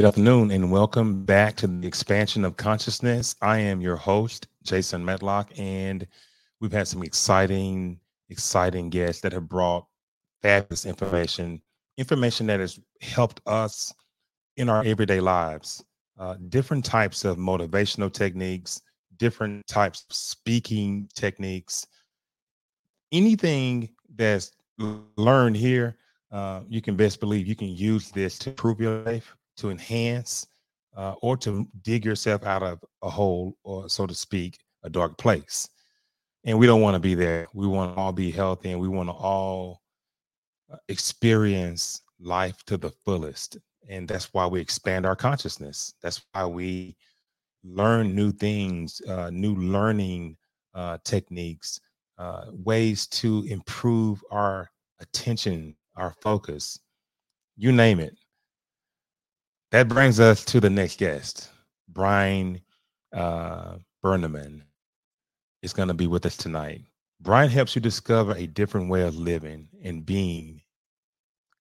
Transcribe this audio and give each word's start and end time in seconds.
Good 0.00 0.06
afternoon 0.06 0.50
and 0.50 0.72
welcome 0.72 1.26
back 1.26 1.56
to 1.56 1.66
the 1.66 1.86
expansion 1.86 2.46
of 2.46 2.56
consciousness. 2.56 3.36
I 3.42 3.58
am 3.58 3.82
your 3.82 3.96
host, 3.96 4.48
Jason 4.62 5.04
Medlock, 5.04 5.50
and 5.58 6.06
we've 6.58 6.72
had 6.72 6.88
some 6.88 7.02
exciting, 7.02 8.00
exciting 8.30 8.88
guests 8.88 9.20
that 9.20 9.34
have 9.34 9.46
brought 9.46 9.86
fabulous 10.40 10.86
information, 10.86 11.60
information 11.98 12.46
that 12.46 12.60
has 12.60 12.80
helped 13.02 13.42
us 13.44 13.92
in 14.56 14.70
our 14.70 14.82
everyday 14.84 15.20
lives. 15.20 15.84
Uh, 16.18 16.36
different 16.48 16.82
types 16.82 17.26
of 17.26 17.36
motivational 17.36 18.10
techniques, 18.10 18.80
different 19.18 19.66
types 19.66 20.06
of 20.08 20.16
speaking 20.16 21.10
techniques, 21.14 21.86
anything 23.12 23.90
that's 24.16 24.52
learned 25.18 25.58
here, 25.58 25.98
uh, 26.32 26.62
you 26.70 26.80
can 26.80 26.96
best 26.96 27.20
believe 27.20 27.46
you 27.46 27.54
can 27.54 27.68
use 27.68 28.10
this 28.10 28.38
to 28.38 28.48
improve 28.48 28.80
your 28.80 29.02
life 29.02 29.36
to 29.60 29.70
enhance 29.70 30.46
uh, 30.96 31.14
or 31.22 31.36
to 31.36 31.66
dig 31.82 32.04
yourself 32.04 32.44
out 32.44 32.62
of 32.62 32.80
a 33.02 33.10
hole, 33.10 33.56
or 33.62 33.88
so 33.88 34.06
to 34.06 34.14
speak, 34.14 34.58
a 34.82 34.90
dark 34.90 35.16
place. 35.18 35.68
And 36.44 36.58
we 36.58 36.66
don't 36.66 36.80
want 36.80 36.94
to 36.94 37.00
be 37.00 37.14
there. 37.14 37.46
We 37.54 37.66
want 37.66 37.94
to 37.94 38.00
all 38.00 38.12
be 38.12 38.30
healthy 38.30 38.72
and 38.72 38.80
we 38.80 38.88
want 38.88 39.08
to 39.08 39.12
all 39.12 39.82
uh, 40.72 40.76
experience 40.88 42.02
life 42.18 42.62
to 42.64 42.76
the 42.76 42.90
fullest. 43.04 43.58
And 43.88 44.08
that's 44.08 44.32
why 44.32 44.46
we 44.46 44.60
expand 44.60 45.04
our 45.04 45.16
consciousness. 45.16 45.94
That's 46.02 46.22
why 46.32 46.46
we 46.46 46.96
learn 47.62 48.14
new 48.14 48.32
things, 48.32 49.00
uh, 49.08 49.30
new 49.30 49.54
learning 49.54 50.36
uh, 50.74 50.98
techniques, 51.04 51.80
uh, 52.18 52.46
ways 52.50 53.06
to 53.08 53.44
improve 53.48 54.22
our 54.30 54.70
attention, 55.00 55.76
our 55.96 56.14
focus, 56.22 56.78
you 57.56 57.72
name 57.72 58.00
it 58.00 58.16
that 59.70 59.88
brings 59.88 60.18
us 60.18 60.44
to 60.46 60.60
the 60.60 60.70
next 60.70 60.98
guest. 60.98 61.50
Brian 61.88 62.60
uh, 63.12 63.76
Berneman 64.04 64.62
is 65.62 65.72
going 65.72 65.88
to 65.88 65.94
be 65.94 66.06
with 66.06 66.26
us 66.26 66.36
tonight. 66.36 66.82
Brian 67.20 67.50
helps 67.50 67.74
you 67.74 67.80
discover 67.80 68.34
a 68.34 68.46
different 68.46 68.88
way 68.88 69.02
of 69.02 69.16
living 69.16 69.68
and 69.84 70.06
being, 70.06 70.60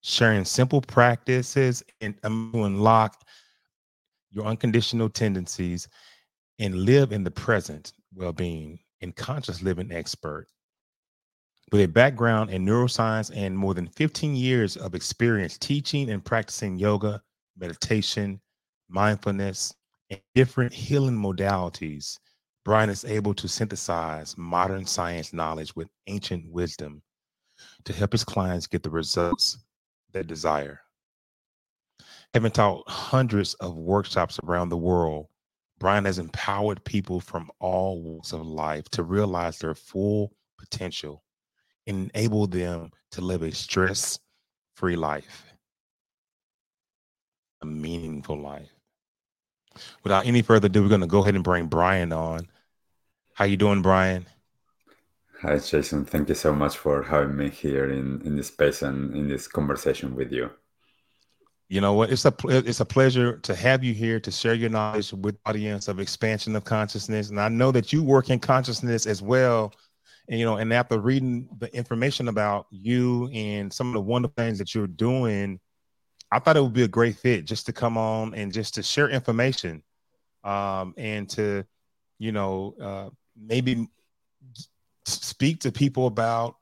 sharing 0.02 0.46
simple 0.46 0.82
practices 0.82 1.84
and 2.02 2.16
um, 2.24 2.52
to 2.54 2.64
unlock 2.64 3.22
your 4.32 4.46
unconditional 4.46 5.10
tendencies 5.10 5.88
and 6.60 6.76
live 6.76 7.12
in 7.12 7.24
the 7.24 7.32
present 7.32 7.94
well-being 8.16 8.80
and 9.02 9.16
conscious 9.16 9.62
living 9.62 9.92
expert 9.92 10.48
with 11.72 11.82
a 11.82 11.88
background 11.88 12.50
in 12.50 12.66
neuroscience 12.66 13.32
and 13.36 13.58
more 13.58 13.74
than 13.74 13.88
15 13.88 14.36
years 14.36 14.78
of 14.78 14.96
experience 14.96 15.58
teaching 15.58 16.10
and 16.10 16.24
practicing 16.24 16.80
yoga 16.80 17.22
meditation, 17.60 18.40
mindfulness, 18.90 19.74
and 20.10 20.22
different 20.36 20.74
healing 20.74 21.16
modalities, 21.16 22.18
Brian 22.66 22.90
is 22.90 23.06
able 23.06 23.34
to 23.34 23.48
synthesize 23.48 24.38
modern 24.38 24.86
science 24.86 25.34
knowledge 25.34 25.76
with 25.76 25.88
ancient 26.08 26.50
wisdom 26.52 27.02
to 27.86 27.94
help 27.94 28.12
his 28.12 28.24
clients 28.24 28.68
get 28.68 28.84
the 28.84 28.90
results 28.90 29.58
they 30.12 30.24
desire. 30.24 30.80
Having 32.34 32.52
taught 32.52 32.90
hundreds 32.90 33.54
of 33.56 33.76
workshops 33.76 34.40
around 34.44 34.70
the 34.70 34.78
world, 34.78 35.28
Brian 35.80 36.06
has 36.06 36.20
empowered 36.20 36.84
people 36.84 37.20
from 37.20 37.50
all 37.60 38.02
walks 38.02 38.34
of 38.34 38.46
life 38.46 38.88
to 38.90 39.04
realize 39.04 39.58
their 39.58 39.76
full 39.76 40.34
potential 40.58 41.24
and 41.88 42.12
enable 42.14 42.48
them 42.48 42.92
to 43.12 43.22
live 43.22 43.42
a 43.42 43.52
stress 43.52 44.20
free 44.76 44.96
life 44.96 45.49
a 47.62 47.66
meaningful 47.66 48.38
life. 48.38 48.70
Without 50.04 50.26
any 50.26 50.42
further 50.42 50.68
ado, 50.68 50.84
we're 50.84 50.90
going 50.90 51.02
to 51.02 51.08
go 51.08 51.22
ahead 51.22 51.36
and 51.36 51.44
bring 51.44 51.68
Brian 51.68 52.12
on. 52.12 52.48
How 53.34 53.46
you 53.46 53.58
doing, 53.58 53.82
Brian? 53.82 54.26
Hi, 55.42 55.58
Jason. 55.58 56.04
Thank 56.04 56.28
you 56.28 56.36
so 56.36 56.54
much 56.54 56.78
for 56.78 57.02
having 57.02 57.38
me 57.38 57.50
here 57.50 57.90
in, 57.90 58.22
in 58.26 58.36
this 58.36 58.48
space 58.48 58.82
and 58.82 59.16
in 59.16 59.30
this 59.30 59.48
conversation 59.48 60.16
with 60.16 60.32
you. 60.32 60.50
You 61.70 61.82
know 61.82 61.94
what? 61.94 62.12
It's 62.12 62.26
a 62.26 62.34
it's 62.46 62.80
a 62.80 62.86
pleasure 62.86 63.38
to 63.38 63.54
have 63.54 63.84
you 63.84 63.94
here 63.94 64.20
to 64.20 64.32
share 64.32 64.56
your 64.56 64.72
knowledge 64.72 65.14
with 65.14 65.38
audience 65.46 65.88
of 65.88 66.00
expansion 66.00 66.56
of 66.56 66.66
consciousness. 66.66 67.30
And 67.30 67.40
I 67.40 67.48
know 67.48 67.72
that 67.72 67.94
you 67.94 68.04
work 68.04 68.32
in 68.32 68.40
consciousness 68.40 69.06
as 69.06 69.22
well. 69.22 69.72
And 70.28 70.40
you 70.40 70.46
know, 70.46 70.58
and 70.58 70.74
after 70.74 71.00
reading 71.00 71.48
the 71.60 71.74
information 71.76 72.28
about 72.28 72.66
you 72.72 73.28
and 73.28 73.72
some 73.72 73.88
of 73.88 73.94
the 73.94 74.02
wonderful 74.02 74.34
things 74.36 74.58
that 74.58 74.74
you're 74.74 74.88
doing 74.88 75.60
I 76.32 76.40
thought 76.40 76.58
it 76.58 76.62
would 76.62 76.74
be 76.74 76.84
a 76.84 76.88
great 76.88 77.16
fit 77.18 77.46
just 77.46 77.66
to 77.66 77.74
come 77.74 77.98
on 77.98 78.34
and 78.36 78.54
just 78.54 78.76
to 78.76 78.84
share 78.84 79.10
information 79.10 79.84
um, 80.44 80.94
and 80.98 81.30
to, 81.32 81.66
you 82.20 82.32
know, 82.32 82.76
uh, 82.82 83.10
maybe 83.36 83.88
speak 85.06 85.62
to 85.62 85.72
people 85.72 86.08
about, 86.08 86.56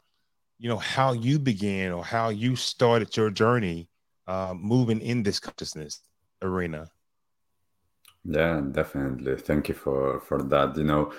you 0.57 0.69
know, 0.69 0.77
how 0.77 1.11
you 1.11 1.38
began 1.38 1.91
or 1.91 2.03
how 2.03 2.29
you 2.29 2.56
started 2.56 3.16
your 3.16 3.29
journey 3.29 3.89
uh, 4.27 4.53
moving 4.56 5.01
in 5.01 5.23
this 5.23 5.39
consciousness 5.39 6.01
arena. 6.41 6.89
Yeah, 8.23 8.61
definitely. 8.72 9.38
Thank 9.38 9.69
you 9.69 9.75
for 9.75 10.19
for 10.22 10.44
that. 10.44 10.75
You 10.77 10.83
know, 10.83 11.13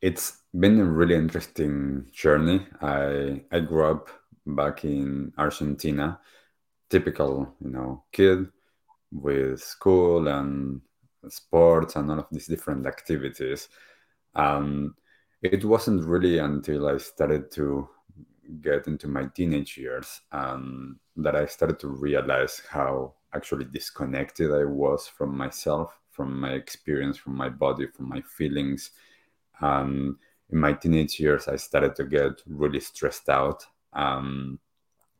it's 0.00 0.38
been 0.58 0.80
a 0.80 0.84
really 0.84 1.14
interesting 1.14 2.06
journey. 2.12 2.66
I 2.80 3.42
I 3.52 3.60
grew 3.60 3.84
up 3.84 4.08
back 4.46 4.84
in 4.84 5.32
Argentina 5.38 6.18
typical, 6.92 7.54
you 7.64 7.70
know, 7.70 8.04
kid 8.12 8.46
with 9.10 9.60
school 9.62 10.28
and 10.28 10.82
sports 11.28 11.96
and 11.96 12.10
all 12.10 12.18
of 12.18 12.26
these 12.30 12.46
different 12.46 12.86
activities. 12.86 13.68
Um, 14.34 14.94
it 15.40 15.64
wasn't 15.64 16.04
really 16.04 16.36
until 16.38 16.86
I 16.86 16.98
started 16.98 17.50
to 17.52 17.88
get 18.60 18.86
into 18.86 19.08
my 19.08 19.24
teenage 19.34 19.78
years 19.78 20.20
um, 20.32 21.00
that 21.16 21.34
I 21.34 21.46
started 21.46 21.78
to 21.80 21.88
realize 21.88 22.60
how 22.68 23.14
actually 23.34 23.64
disconnected 23.64 24.52
I 24.52 24.64
was 24.64 25.08
from 25.08 25.34
myself, 25.34 25.98
from 26.10 26.38
my 26.38 26.52
experience, 26.52 27.16
from 27.16 27.34
my 27.34 27.48
body, 27.48 27.86
from 27.86 28.10
my 28.10 28.20
feelings. 28.36 28.90
Um, 29.62 30.18
in 30.50 30.58
my 30.58 30.74
teenage 30.74 31.18
years, 31.18 31.48
I 31.48 31.56
started 31.56 31.96
to 31.96 32.04
get 32.04 32.42
really 32.46 32.80
stressed 32.80 33.30
out. 33.30 33.64
Um, 33.94 34.58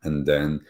and 0.02 0.26
then 0.26 0.60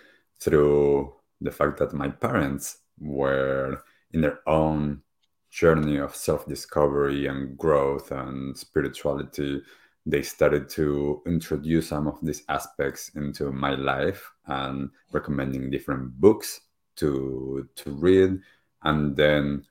through 0.42 1.12
the 1.40 1.50
fact 1.50 1.78
that 1.78 1.92
my 1.92 2.08
parents 2.08 2.78
were 2.98 3.82
in 4.12 4.20
their 4.20 4.40
own 4.46 5.02
journey 5.50 5.98
of 5.98 6.14
self 6.14 6.46
discovery 6.46 7.26
and 7.26 7.56
growth 7.58 8.10
and 8.10 8.56
spirituality, 8.56 9.62
they 10.06 10.22
started 10.22 10.68
to 10.68 11.22
introduce 11.26 11.88
some 11.88 12.06
of 12.06 12.18
these 12.22 12.42
aspects 12.48 13.10
into 13.14 13.52
my 13.52 13.74
life 13.74 14.32
and 14.46 14.90
recommending 15.12 15.70
different 15.70 16.20
books 16.20 16.60
to 16.96 17.68
to 17.76 17.90
read 17.90 18.38
and 18.82 19.16
then 19.16 19.64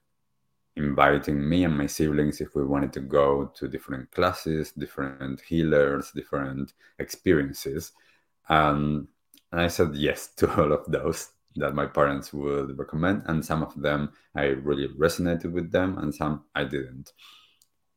inviting 0.77 1.47
me 1.47 1.65
and 1.65 1.77
my 1.77 1.85
siblings 1.85 2.39
if 2.39 2.55
we 2.55 2.63
wanted 2.63 2.93
to 2.93 3.01
go 3.01 3.51
to 3.53 3.67
different 3.67 4.09
classes 4.11 4.71
different 4.71 5.41
healers 5.41 6.11
different 6.11 6.73
experiences. 6.99 7.91
And 8.47 9.07
and 9.51 9.61
I 9.61 9.67
said 9.67 9.95
yes 9.95 10.29
to 10.37 10.53
all 10.61 10.71
of 10.71 10.85
those 10.87 11.29
that 11.55 11.75
my 11.75 11.85
parents 11.85 12.31
would 12.33 12.77
recommend, 12.77 13.23
and 13.27 13.45
some 13.45 13.63
of 13.63 13.79
them 13.81 14.13
I 14.35 14.45
really 14.45 14.87
resonated 14.89 15.51
with 15.51 15.71
them, 15.71 15.97
and 15.97 16.13
some 16.13 16.45
I 16.55 16.63
didn't. 16.63 17.11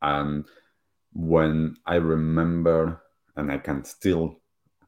And 0.02 0.44
when 1.12 1.76
I 1.86 1.96
remember, 1.96 3.02
and 3.36 3.50
I 3.50 3.58
can 3.58 3.84
still 3.84 4.40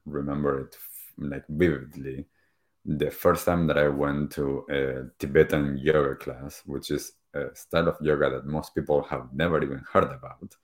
remember 0.05 0.59
it 0.61 0.77
like 1.17 1.45
vividly, 1.47 2.25
the 2.85 3.11
first 3.11 3.45
time 3.45 3.67
that 3.67 3.77
I 3.77 3.87
went 3.89 4.31
to 4.31 4.65
a 4.69 5.09
Tibetan 5.19 5.77
yoga 5.77 6.15
class, 6.15 6.61
which 6.65 6.91
is 6.91 7.13
a 7.33 7.53
style 7.53 7.89
of 7.89 7.97
yoga 8.01 8.29
that 8.29 8.45
most 8.45 8.75
people 8.75 9.03
have 9.03 9.27
never 9.33 9.61
even 9.61 9.83
heard 9.91 10.05
about, 10.05 10.55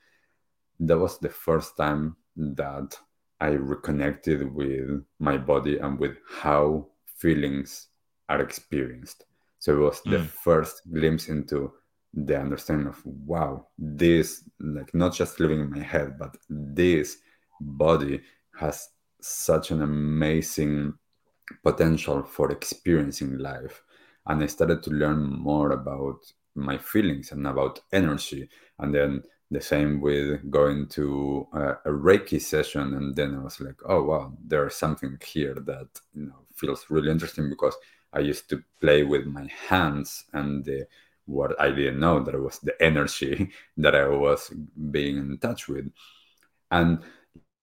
that 0.80 0.98
was 0.98 1.20
the 1.20 1.30
first 1.30 1.76
time 1.78 2.16
that 2.36 2.98
I 3.44 3.50
reconnected 3.50 4.56
with 4.56 5.04
my 5.20 5.36
body 5.38 5.78
and 5.78 6.00
with 6.00 6.16
how 6.30 6.88
feelings 7.18 7.90
are 8.30 8.42
experienced. 8.42 9.26
So 9.60 9.76
it 9.76 9.82
was 9.82 10.00
mm. 10.02 10.12
the 10.12 10.24
first 10.24 10.82
glimpse 10.94 11.28
into 11.28 11.74
the 12.14 12.40
understanding 12.40 12.88
of 12.88 13.02
wow, 13.06 13.68
this 13.78 14.48
like 14.62 14.94
not 14.94 15.14
just 15.14 15.42
living 15.42 15.60
in 15.60 15.70
my 15.72 15.84
head, 15.84 16.18
but 16.18 16.38
this 16.50 17.18
body 17.60 18.22
has 18.58 18.88
such 19.20 19.72
an 19.72 19.82
amazing 19.82 20.94
potential 21.64 22.24
for 22.24 22.50
experiencing 22.50 23.40
life. 23.40 23.84
And 24.26 24.42
I 24.42 24.48
started 24.48 24.84
to 24.84 24.92
learn 24.92 25.22
more 25.22 25.72
about 25.72 26.20
my 26.56 26.78
feelings 26.78 27.34
and 27.34 27.46
about 27.46 27.82
energy. 27.92 28.48
And 28.80 28.96
then 28.96 29.24
the 29.54 29.62
same 29.62 30.02
with 30.02 30.50
going 30.52 30.88
to 30.88 31.48
a, 31.54 31.76
reiki 31.90 32.42
session 32.42 32.94
and 32.96 33.16
then 33.16 33.36
i 33.36 33.40
was 33.40 33.60
like 33.62 33.76
oh 33.88 34.04
wow 34.04 34.34
there's 34.46 34.76
something 34.76 35.18
here 35.26 35.56
that 35.56 35.88
you 36.14 36.26
know 36.28 36.42
feels 36.56 36.86
really 36.90 37.12
interesting 37.12 37.50
because 37.50 37.76
I 38.14 38.20
used 38.20 38.50
to 38.52 38.64
play 38.80 39.04
with 39.04 39.26
my 39.26 39.50
hands 39.68 40.26
and 40.34 40.64
the, 40.64 40.88
what 41.26 41.60
I 41.60 41.72
didn't 41.72 42.00
know 42.00 42.24
that 42.24 42.40
was 42.40 42.60
the 42.60 42.80
energy 42.82 43.50
that 43.78 43.96
I 43.96 44.08
was 44.08 44.52
being 44.92 45.18
in 45.18 45.38
touch 45.40 45.68
with. 45.68 45.92
And 46.72 47.04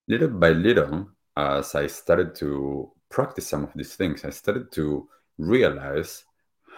little 0.09 0.29
by 0.29 0.51
little, 0.51 1.11
as 1.37 1.75
I 1.75 1.87
started 1.87 2.35
to 2.37 2.93
practice 3.11 3.49
some 3.49 3.65
of 3.65 3.73
these 3.75 3.95
things, 3.97 4.25
I 4.25 4.31
started 4.31 4.73
to 4.73 5.09
realize 5.39 6.25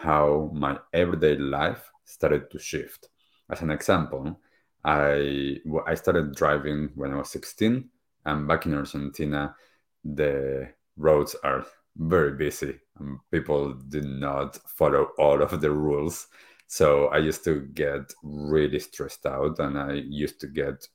how 0.01 0.51
my 0.55 0.79
everyday 0.93 1.37
life 1.37 1.91
started 2.05 2.51
to 2.51 2.59
shift. 2.59 3.09
As 3.51 3.63
an 3.63 3.71
example, 3.71 4.41
I 4.85 5.61
I 5.87 5.95
started 5.95 6.35
driving 6.35 6.91
when 6.95 7.13
I 7.13 7.17
was 7.17 7.31
16, 7.31 7.89
and 8.25 8.49
back 8.49 8.67
in 8.67 8.75
Argentina, 8.75 9.55
the 10.05 10.69
roads 10.97 11.37
are 11.45 11.65
very 11.97 12.33
busy 12.33 12.79
and 12.99 13.19
people 13.31 13.75
did 13.89 14.05
not 14.05 14.57
follow 14.67 15.09
all 15.19 15.43
of 15.43 15.61
the 15.61 15.71
rules. 15.71 16.29
So 16.67 17.09
I 17.09 17.19
used 17.19 17.45
to 17.45 17.61
get 17.75 18.13
really 18.23 18.79
stressed 18.79 19.27
out 19.27 19.59
and 19.59 19.79
I 19.79 19.93
used 19.93 20.41
to 20.41 20.47
get 20.47 20.87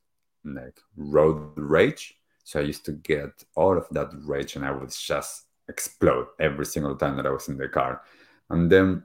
like 0.43 0.79
road 0.95 1.51
rage. 1.57 2.15
So 2.43 2.59
I 2.59 2.63
used 2.63 2.85
to 2.85 2.93
get 2.93 3.43
all 3.55 3.77
of 3.77 3.87
that 3.91 4.09
rage 4.25 4.55
and 4.55 4.65
I 4.65 4.71
would 4.71 4.91
just 4.91 5.45
explode 5.69 6.27
every 6.39 6.65
single 6.65 6.95
time 6.95 7.17
that 7.17 7.27
I 7.27 7.31
was 7.31 7.47
in 7.47 7.57
the 7.57 7.67
car. 7.67 8.01
And 8.49 8.71
then 8.71 9.03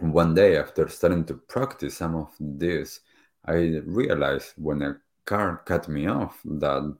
one 0.00 0.34
day 0.34 0.56
after 0.56 0.88
starting 0.88 1.24
to 1.26 1.34
practice 1.34 1.96
some 1.96 2.16
of 2.16 2.34
this, 2.40 3.00
I 3.44 3.80
realized 3.84 4.52
when 4.56 4.82
a 4.82 4.96
car 5.24 5.62
cut 5.64 5.88
me 5.88 6.06
off 6.06 6.40
that 6.44 6.96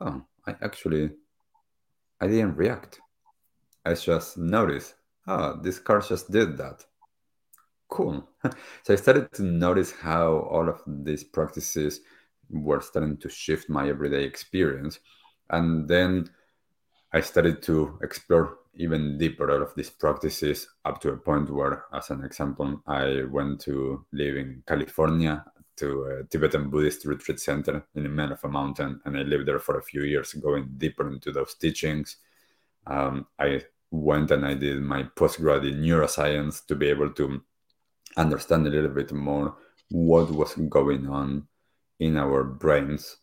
oh, 0.00 0.22
I 0.46 0.56
actually 0.62 1.10
I 2.20 2.28
didn't 2.28 2.56
react. 2.56 3.00
I 3.84 3.94
just 3.94 4.38
noticed, 4.38 4.94
oh, 5.26 5.58
this 5.60 5.78
car 5.80 6.00
just 6.00 6.30
did 6.30 6.56
that. 6.58 6.84
Cool. 7.88 8.28
so 8.44 8.92
I 8.92 8.96
started 8.96 9.32
to 9.32 9.42
notice 9.42 9.92
how 9.92 10.48
all 10.50 10.68
of 10.68 10.80
these 10.86 11.24
practices 11.24 12.00
were 12.48 12.80
starting 12.80 13.16
to 13.18 13.28
shift 13.28 13.68
my 13.68 13.88
everyday 13.88 14.24
experience. 14.24 15.00
And 15.50 15.88
then 15.88 16.30
I 17.12 17.20
started 17.20 17.60
to 17.64 17.98
explore 18.02 18.58
even 18.74 19.18
deeper 19.18 19.50
all 19.50 19.62
of 19.62 19.74
these 19.74 19.90
practices 19.90 20.68
up 20.84 21.00
to 21.00 21.10
a 21.10 21.16
point 21.16 21.50
where, 21.50 21.84
as 21.92 22.10
an 22.10 22.24
example, 22.24 22.82
I 22.86 23.24
went 23.30 23.60
to 23.62 24.04
live 24.12 24.36
in 24.36 24.62
California 24.66 25.44
to 25.76 26.04
a 26.04 26.24
Tibetan 26.24 26.70
Buddhist 26.70 27.04
retreat 27.04 27.40
center 27.40 27.84
in 27.94 28.04
the 28.04 28.08
middle 28.08 28.32
of 28.32 28.44
a 28.44 28.48
mountain, 28.48 29.00
and 29.04 29.16
I 29.16 29.22
lived 29.22 29.48
there 29.48 29.58
for 29.58 29.78
a 29.78 29.82
few 29.82 30.02
years, 30.02 30.32
going 30.34 30.68
deeper 30.76 31.08
into 31.08 31.32
those 31.32 31.54
teachings. 31.54 32.16
Um, 32.86 33.26
I 33.38 33.62
went 33.90 34.30
and 34.30 34.44
I 34.46 34.54
did 34.54 34.80
my 34.82 35.04
postgrad 35.16 35.68
in 35.68 35.82
neuroscience 35.82 36.66
to 36.66 36.74
be 36.74 36.88
able 36.88 37.10
to 37.10 37.42
understand 38.16 38.66
a 38.66 38.70
little 38.70 38.90
bit 38.90 39.12
more 39.12 39.56
what 39.90 40.30
was 40.30 40.54
going 40.54 41.06
on 41.08 41.46
in 42.00 42.16
our 42.16 42.42
brains 42.42 43.18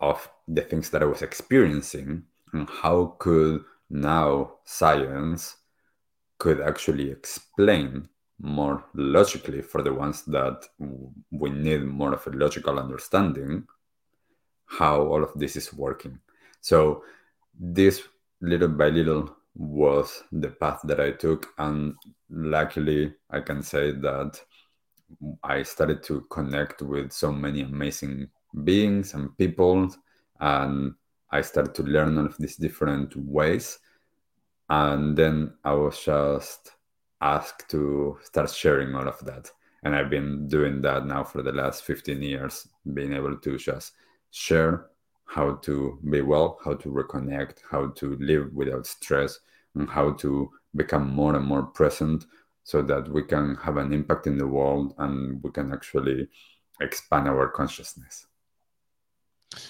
of 0.00 0.28
the 0.46 0.62
things 0.62 0.90
that 0.90 1.02
I 1.02 1.06
was 1.06 1.22
experiencing 1.22 2.22
and 2.52 2.68
how 2.68 3.16
could 3.18 3.64
now 3.90 4.52
science 4.64 5.56
could 6.38 6.60
actually 6.60 7.10
explain 7.10 8.08
more 8.40 8.84
logically 8.94 9.62
for 9.62 9.82
the 9.82 9.92
ones 9.92 10.22
that 10.24 10.64
we 11.32 11.50
need 11.50 11.82
more 11.84 12.14
of 12.14 12.26
a 12.26 12.30
logical 12.30 12.78
understanding 12.78 13.66
how 14.66 15.00
all 15.00 15.24
of 15.24 15.32
this 15.34 15.56
is 15.56 15.72
working. 15.72 16.18
So 16.60 17.02
this 17.58 18.02
little 18.40 18.68
by 18.68 18.88
little 18.88 19.36
was 19.54 20.22
the 20.30 20.48
path 20.48 20.80
that 20.84 21.00
i 21.00 21.10
took 21.10 21.48
and 21.58 21.94
luckily 22.30 23.12
i 23.30 23.40
can 23.40 23.60
say 23.60 23.90
that 23.90 24.40
i 25.42 25.62
started 25.62 26.00
to 26.02 26.20
connect 26.30 26.80
with 26.80 27.10
so 27.12 27.32
many 27.32 27.62
amazing 27.62 28.28
beings 28.62 29.14
and 29.14 29.36
people 29.36 29.92
and 30.40 30.94
i 31.30 31.40
started 31.40 31.74
to 31.74 31.82
learn 31.82 32.18
all 32.18 32.26
of 32.26 32.36
these 32.38 32.56
different 32.56 33.14
ways 33.16 33.78
and 34.70 35.16
then 35.16 35.52
i 35.64 35.72
was 35.72 36.02
just 36.02 36.72
asked 37.20 37.68
to 37.70 38.18
start 38.22 38.50
sharing 38.50 38.94
all 38.94 39.08
of 39.08 39.18
that. 39.24 39.50
And 39.82 39.94
I've 39.94 40.10
been 40.10 40.48
doing 40.48 40.82
that 40.82 41.06
now 41.06 41.24
for 41.24 41.42
the 41.42 41.52
last 41.52 41.84
15 41.84 42.20
years, 42.22 42.68
being 42.94 43.12
able 43.12 43.36
to 43.36 43.58
just 43.58 43.92
share 44.30 44.86
how 45.26 45.54
to 45.56 45.98
be 46.10 46.20
well, 46.20 46.58
how 46.64 46.74
to 46.74 46.88
reconnect, 46.88 47.58
how 47.70 47.88
to 47.88 48.16
live 48.16 48.52
without 48.52 48.86
stress, 48.86 49.38
and 49.74 49.88
how 49.88 50.12
to 50.12 50.50
become 50.74 51.10
more 51.10 51.36
and 51.36 51.44
more 51.44 51.62
present 51.62 52.24
so 52.64 52.82
that 52.82 53.08
we 53.08 53.22
can 53.22 53.54
have 53.56 53.76
an 53.76 53.92
impact 53.92 54.26
in 54.26 54.36
the 54.36 54.46
world 54.46 54.94
and 54.98 55.42
we 55.42 55.50
can 55.50 55.72
actually 55.72 56.28
expand 56.80 57.28
our 57.28 57.48
consciousness. 57.48 58.26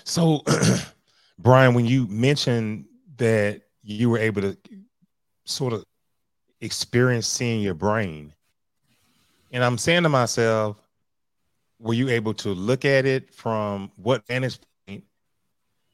So, 0.04 0.42
Brian, 1.38 1.74
when 1.74 1.86
you 1.86 2.06
mentioned 2.08 2.86
that 3.16 3.62
you 3.82 4.10
were 4.10 4.18
able 4.18 4.42
to 4.42 4.56
sort 5.44 5.72
of 5.72 5.84
experience 6.60 7.26
seeing 7.26 7.60
your 7.60 7.74
brain. 7.74 8.32
And 9.52 9.64
I'm 9.64 9.78
saying 9.78 10.02
to 10.02 10.08
myself, 10.08 10.76
were 11.78 11.94
you 11.94 12.08
able 12.08 12.34
to 12.34 12.50
look 12.50 12.84
at 12.84 13.06
it 13.06 13.32
from 13.32 13.90
what 13.96 14.26
vantage 14.26 14.58
point? 14.86 15.04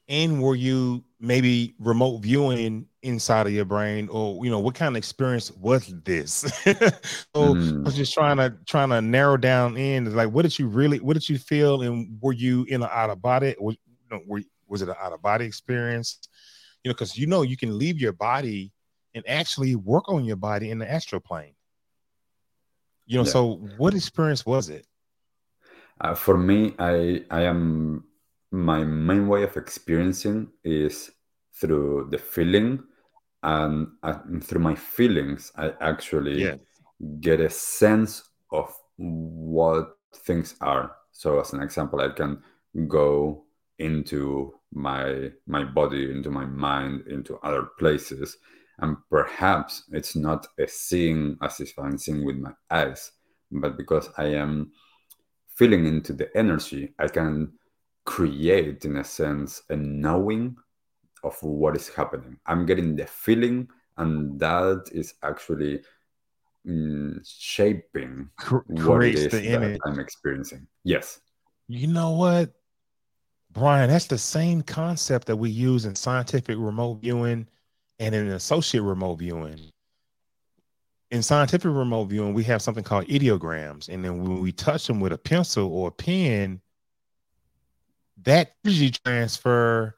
And 0.07 0.41
were 0.41 0.55
you 0.55 1.03
maybe 1.19 1.73
remote 1.79 2.21
viewing 2.21 2.87
inside 3.01 3.47
of 3.47 3.53
your 3.53 3.65
brain, 3.65 4.09
or 4.09 4.43
you 4.43 4.51
know, 4.51 4.59
what 4.59 4.75
kind 4.75 4.95
of 4.95 4.97
experience 4.97 5.51
was 5.51 5.93
this? 6.03 6.31
so 6.65 6.75
mm. 7.35 7.79
I 7.79 7.83
was 7.83 7.95
just 7.95 8.13
trying 8.13 8.37
to 8.37 8.55
trying 8.65 8.89
to 8.89 9.01
narrow 9.01 9.37
down 9.37 9.77
in 9.77 10.13
like 10.15 10.29
what 10.29 10.41
did 10.41 10.59
you 10.59 10.67
really 10.67 10.99
what 10.99 11.13
did 11.13 11.27
you 11.29 11.37
feel 11.37 11.81
and 11.81 12.19
were 12.21 12.33
you 12.33 12.65
in 12.65 12.83
an 12.83 12.89
out 12.91 13.09
of 13.09 13.21
body 13.21 13.55
was, 13.59 13.77
you 13.87 14.17
know, 14.17 14.21
were, 14.27 14.41
was 14.67 14.81
it 14.81 14.89
an 14.89 14.95
out 14.99 15.13
of 15.13 15.21
body 15.21 15.45
experience? 15.45 16.19
You 16.83 16.89
know, 16.89 16.93
because 16.93 17.17
you 17.17 17.27
know 17.27 17.41
you 17.41 17.57
can 17.57 17.77
leave 17.77 17.99
your 17.99 18.13
body 18.13 18.71
and 19.13 19.27
actually 19.27 19.75
work 19.75 20.09
on 20.09 20.25
your 20.25 20.35
body 20.35 20.71
in 20.71 20.77
the 20.77 20.91
astral 20.91 21.21
plane. 21.21 21.55
You 23.05 23.17
know, 23.17 23.23
yeah. 23.25 23.31
so 23.31 23.53
what 23.77 23.93
experience 23.93 24.45
was 24.45 24.69
it? 24.69 24.85
Uh, 26.01 26.13
for 26.13 26.37
me, 26.37 26.75
I 26.77 27.23
I 27.31 27.41
am 27.43 28.03
my 28.51 28.83
main 28.83 29.27
way 29.27 29.43
of 29.43 29.55
experiencing 29.57 30.49
is 30.63 31.11
through 31.53 32.09
the 32.11 32.17
feeling, 32.17 32.83
and, 33.43 33.87
uh, 34.03 34.19
through 34.41 34.61
my 34.61 34.75
feelings, 34.75 35.51
I 35.55 35.73
actually 35.79 36.59
get 37.21 37.39
a 37.39 37.49
sense 37.49 38.23
of 38.51 38.73
what 38.97 39.97
things 40.13 40.55
are. 40.61 40.95
So, 41.11 41.39
as 41.39 41.53
an 41.53 41.61
example, 41.61 42.01
I 42.01 42.09
can 42.09 42.41
go 42.87 43.44
into 43.79 44.53
my 44.73 45.31
my 45.47 45.63
body, 45.63 46.11
into 46.11 46.31
my 46.31 46.45
mind, 46.45 47.07
into 47.07 47.37
other 47.37 47.67
places, 47.79 48.37
and 48.79 48.97
perhaps 49.09 49.83
it's 49.91 50.15
not 50.15 50.47
a 50.59 50.67
seeing 50.67 51.37
as 51.41 51.59
if 51.59 51.77
I'm 51.77 51.97
seeing 51.97 52.25
with 52.25 52.37
my 52.37 52.51
eyes, 52.69 53.11
but 53.51 53.77
because 53.77 54.09
I 54.17 54.25
am 54.25 54.71
feeling 55.55 55.85
into 55.85 56.13
the 56.13 56.35
energy, 56.37 56.93
I 56.99 57.07
can 57.07 57.53
create, 58.05 58.85
in 58.85 58.97
a 58.97 59.03
sense, 59.03 59.61
a 59.69 59.75
knowing 59.75 60.55
of 61.23 61.41
what 61.41 61.75
is 61.75 61.89
happening. 61.89 62.37
I'm 62.45 62.65
getting 62.65 62.95
the 62.95 63.07
feeling, 63.07 63.67
and 63.97 64.39
that 64.39 64.89
is 64.91 65.15
actually 65.23 65.81
mm, 66.67 67.19
shaping 67.25 68.29
what 68.67 69.03
it 69.03 69.15
is 69.15 69.31
the 69.31 69.43
image. 69.43 69.79
I'm 69.85 69.99
experiencing. 69.99 70.67
Yes. 70.83 71.19
You 71.67 71.87
know 71.87 72.11
what, 72.11 72.53
Brian? 73.55 73.89
That's 73.89 74.07
the 74.07 74.17
same 74.17 74.61
concept 74.61 75.27
that 75.27 75.37
we 75.37 75.49
use 75.49 75.85
in 75.85 75.95
scientific 75.95 76.57
remote 76.59 76.95
viewing 77.01 77.47
and 77.99 78.13
in 78.13 78.27
associate 78.27 78.81
remote 78.81 79.15
viewing, 79.15 79.71
in 81.09 81.23
scientific 81.23 81.71
remote 81.71 82.05
viewing, 82.05 82.33
we 82.33 82.43
have 82.43 82.61
something 82.61 82.83
called 82.83 83.05
ideograms. 83.07 83.87
And 83.87 84.03
then 84.03 84.21
when 84.21 84.41
we 84.41 84.51
touch 84.51 84.87
them 84.87 84.99
with 84.99 85.13
a 85.13 85.17
pencil 85.17 85.73
or 85.73 85.87
a 85.87 85.91
pen, 85.91 86.59
that 88.23 88.55
energy 88.65 88.91
transfer, 88.91 89.95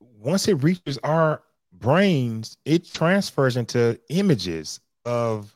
once 0.00 0.48
it 0.48 0.54
reaches 0.62 0.98
our 1.04 1.42
brains, 1.72 2.56
it 2.64 2.90
transfers 2.90 3.58
into 3.58 4.00
images 4.08 4.80
of 5.04 5.54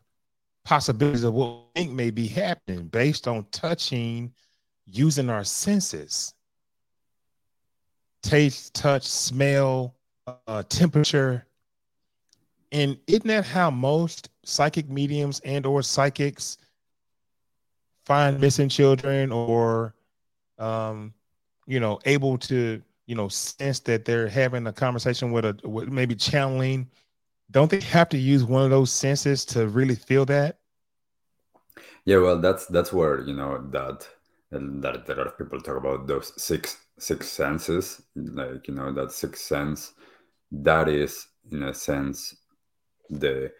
possibilities 0.64 1.24
of 1.24 1.32
what 1.32 1.48
we 1.74 1.82
think 1.82 1.92
may 1.92 2.10
be 2.10 2.26
happening 2.26 2.88
based 2.88 3.26
on 3.26 3.46
touching 3.50 4.30
using 4.84 5.30
our 5.30 5.44
senses 5.44 6.34
taste, 8.28 8.74
touch, 8.74 9.04
smell, 9.04 9.94
uh, 10.46 10.62
temperature. 10.68 11.46
And 12.70 12.98
isn't 13.06 13.26
that 13.28 13.46
how 13.46 13.70
most 13.70 14.28
psychic 14.44 14.90
mediums 14.90 15.40
and 15.40 15.64
or 15.64 15.82
psychics 15.82 16.58
find 18.04 18.40
missing 18.40 18.68
children 18.68 19.32
or 19.32 19.94
um, 20.58 21.14
you 21.66 21.80
know, 21.80 22.00
able 22.04 22.36
to, 22.38 22.82
you 23.06 23.14
know, 23.14 23.28
sense 23.28 23.80
that 23.80 24.04
they're 24.04 24.28
having 24.28 24.66
a 24.66 24.72
conversation 24.72 25.32
with 25.32 25.44
a 25.44 25.56
with 25.68 25.88
maybe 25.88 26.14
channeling 26.14 26.88
don't 27.50 27.70
they 27.70 27.80
have 27.80 28.08
to 28.10 28.18
use 28.18 28.44
one 28.44 28.64
of 28.64 28.70
those 28.70 28.92
senses 28.92 29.44
to 29.46 29.68
really 29.68 29.94
feel 29.94 30.26
that? 30.26 30.58
Yeah, 32.04 32.18
well, 32.18 32.40
that's 32.40 32.66
that's 32.66 32.92
where 32.92 33.20
you 33.20 33.34
know 33.34 33.58
that 33.70 34.06
that, 34.50 35.06
that 35.06 35.16
a 35.16 35.18
lot 35.18 35.26
of 35.26 35.38
people 35.38 35.60
talk 35.60 35.76
about 35.76 36.06
those 36.06 36.32
six 36.42 36.76
six 36.98 37.28
senses, 37.28 38.02
like 38.14 38.68
you 38.68 38.74
know 38.74 38.92
that 38.92 39.12
sixth 39.12 39.44
sense. 39.44 39.92
That 40.50 40.88
is, 40.88 41.26
in 41.50 41.62
a 41.62 41.74
sense, 41.74 42.36
the 43.10 43.52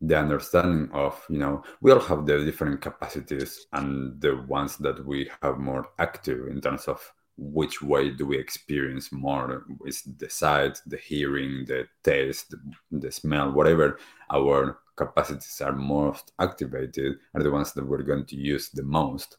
the 0.00 0.18
understanding 0.18 0.90
of 0.92 1.24
you 1.30 1.38
know 1.38 1.62
we 1.80 1.90
all 1.90 2.00
have 2.00 2.26
the 2.26 2.44
different 2.44 2.80
capacities 2.80 3.66
and 3.72 4.20
the 4.20 4.36
ones 4.48 4.76
that 4.78 5.04
we 5.06 5.30
have 5.42 5.58
more 5.58 5.86
active 5.98 6.48
in 6.48 6.60
terms 6.60 6.86
of 6.86 7.12
which 7.38 7.82
way 7.82 8.10
do 8.10 8.26
we 8.26 8.38
experience 8.38 9.12
more 9.12 9.64
is 9.86 10.02
the 10.18 10.28
sight 10.28 10.80
the 10.86 10.96
hearing 10.96 11.64
the 11.66 11.86
taste 12.02 12.50
the, 12.50 12.58
the 12.98 13.12
smell 13.12 13.52
whatever 13.52 13.98
our 14.30 14.78
capacities 14.96 15.60
are 15.60 15.72
most 15.72 16.32
activated 16.40 17.16
are 17.34 17.42
the 17.42 17.50
ones 17.50 17.72
that 17.72 17.86
we're 17.86 18.02
going 18.02 18.24
to 18.24 18.36
use 18.36 18.70
the 18.70 18.82
most 18.82 19.36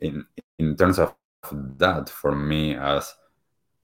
in 0.00 0.24
in 0.58 0.76
terms 0.76 0.98
of 0.98 1.14
that 1.52 2.08
for 2.08 2.34
me 2.34 2.74
as 2.74 3.14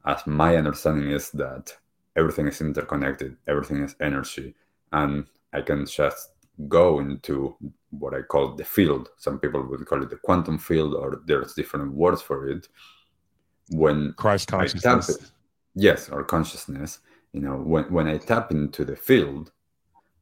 as 0.06 0.26
my 0.26 0.56
understanding 0.56 1.11
is 1.11 1.30
that 1.30 1.75
everything 2.16 2.46
is 2.46 2.61
interconnected 2.61 3.37
everything 3.46 3.82
is 3.82 3.96
energy 4.00 4.54
and 4.92 5.26
i 5.52 5.61
can 5.61 5.87
just 5.87 6.30
go 6.68 7.00
into 7.00 7.56
what 7.90 8.14
i 8.14 8.23
call 8.23 8.54
the 8.54 8.64
field. 8.64 9.08
Some 9.16 9.38
people 9.38 9.62
would 9.62 9.87
call 9.87 10.02
it 10.02 10.11
the 10.11 10.16
quantum 10.16 10.58
field 10.58 10.94
or 10.94 11.23
there's 11.26 11.54
different 11.54 11.92
words 11.92 12.23
for 12.23 12.49
it. 12.49 12.68
When 13.70 14.14
christ 14.16 14.49
consciousness. 14.49 15.08
it, 15.08 15.30
yes 15.75 16.08
or 16.11 16.23
consciousness 16.23 16.99
you 17.32 17.40
know 17.40 17.56
when, 17.56 17.84
when 17.84 18.06
i 18.06 18.18
tap 18.18 18.50
into 18.50 18.84
the 18.84 18.94
field 18.94 19.50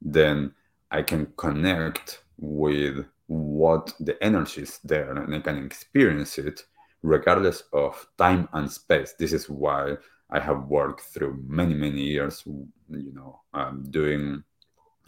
then 0.01 0.53
i 0.93 1.03
can 1.03 1.27
connect 1.37 2.23
with 2.39 3.05
what 3.27 3.93
the 4.01 4.23
energy 4.23 4.62
is 4.62 4.79
there 4.85 5.12
and 5.12 5.35
I 5.35 5.39
can 5.41 5.65
experience 5.65 6.39
it 6.39 6.65
regardless 7.02 7.64
of 7.73 8.06
time 8.16 8.49
and 8.52 8.71
space. 8.71 9.14
This 9.18 9.32
is 9.32 9.49
why 9.49 9.97
I 10.30 10.40
have 10.40 10.68
worked 10.68 11.02
through 11.02 11.42
many, 11.47 11.75
many 11.75 12.00
years, 12.00 12.42
you 12.47 13.12
know, 13.12 13.40
um, 13.52 13.85
doing 13.90 14.44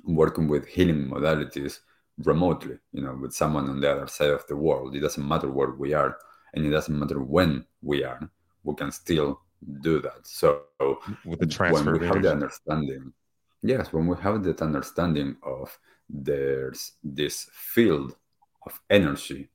working 0.04 0.48
with 0.48 0.66
healing 0.66 1.08
modalities 1.08 1.80
remotely, 2.18 2.78
you 2.92 3.02
know, 3.02 3.14
with 3.14 3.32
someone 3.32 3.68
on 3.68 3.80
the 3.80 3.90
other 3.90 4.06
side 4.06 4.30
of 4.30 4.46
the 4.48 4.56
world. 4.56 4.94
It 4.94 5.00
doesn't 5.00 5.26
matter 5.26 5.50
where 5.50 5.70
we 5.70 5.94
are 5.94 6.16
and 6.54 6.66
it 6.66 6.70
doesn't 6.70 6.98
matter 6.98 7.20
when 7.20 7.64
we 7.82 8.04
are, 8.04 8.28
we 8.62 8.74
can 8.74 8.92
still 8.92 9.40
do 9.80 10.00
that. 10.00 10.26
So 10.26 10.62
with 11.24 11.40
the 11.40 11.46
transfer 11.46 11.92
when 11.92 12.00
we 12.00 12.06
have 12.06 12.22
the 12.22 12.30
understanding, 12.30 13.12
yes, 13.62 13.92
when 13.92 14.06
we 14.06 14.16
have 14.18 14.42
that 14.44 14.62
understanding 14.62 15.36
of 15.42 15.76
there's 16.08 16.92
this 17.02 17.48
field 17.52 18.16
of 18.66 18.80
energy. 18.90 19.48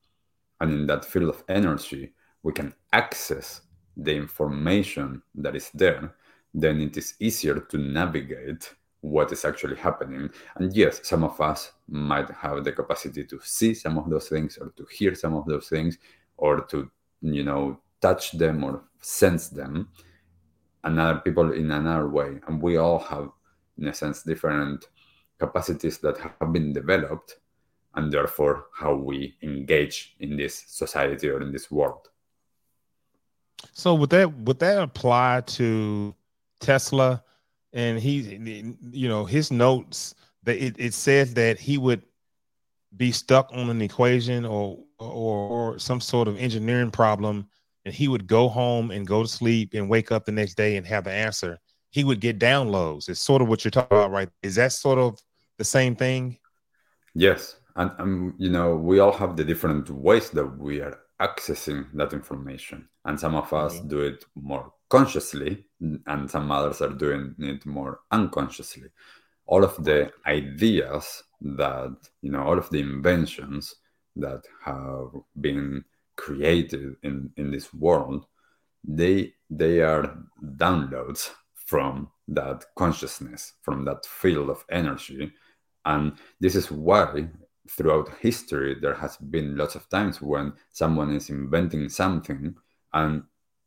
And 0.62 0.74
in 0.74 0.88
that 0.88 1.05
field 1.05 1.29
of 1.29 1.43
energy, 1.48 2.13
we 2.43 2.53
can 2.53 2.74
access 2.93 3.62
the 3.98 4.15
information 4.15 5.22
that 5.36 5.55
is 5.55 5.69
there. 5.74 6.15
Then 6.53 6.81
it 6.81 6.98
is 6.98 7.15
easier 7.19 7.60
to 7.60 7.77
navigate 7.77 8.74
what 9.01 9.31
is 9.31 9.46
actually 9.46 9.75
happening. 9.75 10.29
And 10.55 10.75
yes, 10.75 11.01
some 11.08 11.24
of 11.24 11.39
us 11.39 11.72
might 11.88 12.29
have 12.31 12.63
the 12.63 12.72
capacity 12.72 13.24
to 13.25 13.39
see 13.43 13.74
some 13.74 13.98
of 13.98 14.10
those 14.10 14.27
things 14.29 14.58
or 14.58 14.69
to 14.75 14.86
hear 14.91 15.15
some 15.15 15.36
of 15.36 15.46
those 15.46 15.69
things 15.69 15.98
or 16.38 16.62
to, 16.62 16.89
you 17.22 17.43
know, 17.43 17.79
touch 18.01 18.31
them 18.34 18.63
or 18.63 18.84
sense 19.00 19.50
them. 19.50 19.89
And 20.84 21.00
other 21.00 21.19
people 21.19 21.51
in 21.51 21.72
another 21.72 22.08
way. 22.08 22.39
And 22.48 22.62
we 22.62 22.77
all 22.77 23.00
have, 23.00 23.29
in 23.77 23.88
a 23.88 23.93
sense, 23.93 24.24
different 24.24 24.86
capacities 25.38 25.98
that 26.00 26.17
have 26.17 26.53
been 26.53 26.74
developed 26.74 27.38
and 27.96 28.12
therefore 28.12 28.67
how 28.74 28.93
we 28.93 29.36
engage 29.41 30.15
in 30.19 30.38
this 30.38 30.63
society 30.67 31.29
or 31.29 31.41
in 31.41 31.51
this 31.51 31.72
world 31.72 32.09
so 33.74 33.94
would 33.94 34.10
that 34.10 34.32
would 34.39 34.60
that 34.60 34.82
apply 34.82 35.42
to 35.46 36.13
tesla 36.60 37.24
and 37.74 38.00
he 38.00 38.75
you 38.92 39.08
know 39.08 39.25
his 39.25 39.51
notes 39.51 40.16
that 40.44 40.58
it, 40.58 40.75
it 40.78 40.94
says 40.94 41.34
that 41.34 41.60
he 41.60 41.78
would 41.78 42.04
be 42.98 43.12
stuck 43.12 43.50
on 43.54 43.70
an 43.70 43.82
equation 43.82 44.46
or, 44.46 44.80
or 45.00 45.10
or 45.10 45.80
some 45.80 46.01
sort 46.01 46.28
of 46.28 46.38
engineering 46.38 46.92
problem 46.92 47.48
and 47.86 47.94
he 47.94 48.08
would 48.08 48.28
go 48.28 48.50
home 48.50 48.92
and 48.92 49.08
go 49.08 49.22
to 49.22 49.30
sleep 49.30 49.74
and 49.74 49.89
wake 49.89 50.12
up 50.12 50.25
the 50.25 50.32
next 50.32 50.56
day 50.56 50.75
and 50.75 50.86
have 50.86 51.04
the 51.04 51.12
answer 51.12 51.60
he 51.92 52.04
would 52.04 52.20
get 52.20 52.39
downloads 52.39 53.10
it's 53.10 53.20
sort 53.20 53.42
of 53.42 53.48
what 53.48 53.63
you're 53.63 53.72
talking 53.72 53.98
about 53.98 54.12
right 54.12 54.30
is 54.42 54.56
that 54.56 54.72
sort 54.72 54.98
of 54.98 55.20
the 55.60 55.66
same 55.66 55.96
thing? 55.96 56.39
Yes. 57.13 57.58
And, 57.75 57.92
um, 58.00 58.34
you 58.39 58.50
know, 58.50 58.75
we 58.75 58.98
all 58.98 59.12
have 59.12 59.36
the 59.36 59.44
different 59.44 59.89
ways 59.92 60.32
that 60.32 60.58
we 60.58 60.82
are 60.82 60.98
accessing 61.22 61.88
that 61.94 62.14
information. 62.14 62.88
And 63.06 63.20
some 63.20 63.36
of 63.36 63.52
us 63.54 63.76
mm-hmm. 63.76 63.88
do 63.88 64.00
it 64.02 64.26
more 64.36 64.74
consciously, 64.90 65.66
and 66.08 66.30
some 66.30 66.52
others 66.52 66.82
are 66.82 66.90
doing 66.90 67.36
it 67.40 67.66
more 67.66 68.00
unconsciously. 68.12 68.90
All 69.46 69.64
of 69.64 69.84
the 69.84 70.12
ideas 70.26 71.24
that, 71.42 71.96
you 72.22 72.32
know, 72.32 72.44
all 72.44 72.58
of 72.58 72.70
the 72.70 72.80
inventions 72.80 73.76
that 74.16 74.44
have 74.64 75.10
been 75.40 75.84
created 76.16 76.96
in, 77.04 77.32
in 77.38 77.52
this 77.52 77.74
world, 77.74 78.26
they 78.84 79.34
they 79.50 79.82
are 79.82 80.18
downloads 80.58 81.32
from 81.54 82.10
that 82.28 82.64
consciousness, 82.76 83.54
from 83.62 83.84
that 83.86 84.06
field 84.06 84.50
of 84.50 84.64
energy 84.70 85.32
and 85.86 86.14
this 86.40 86.56
is 86.56 86.72
why 86.72 87.28
throughout 87.70 88.10
history 88.20 88.76
there 88.82 88.96
has 88.96 89.18
been 89.18 89.56
lots 89.56 89.76
of 89.76 89.88
times 89.90 90.22
when 90.22 90.54
someone 90.72 91.14
is 91.14 91.30
inventing 91.30 91.88
something 91.90 92.56
and 92.94 93.24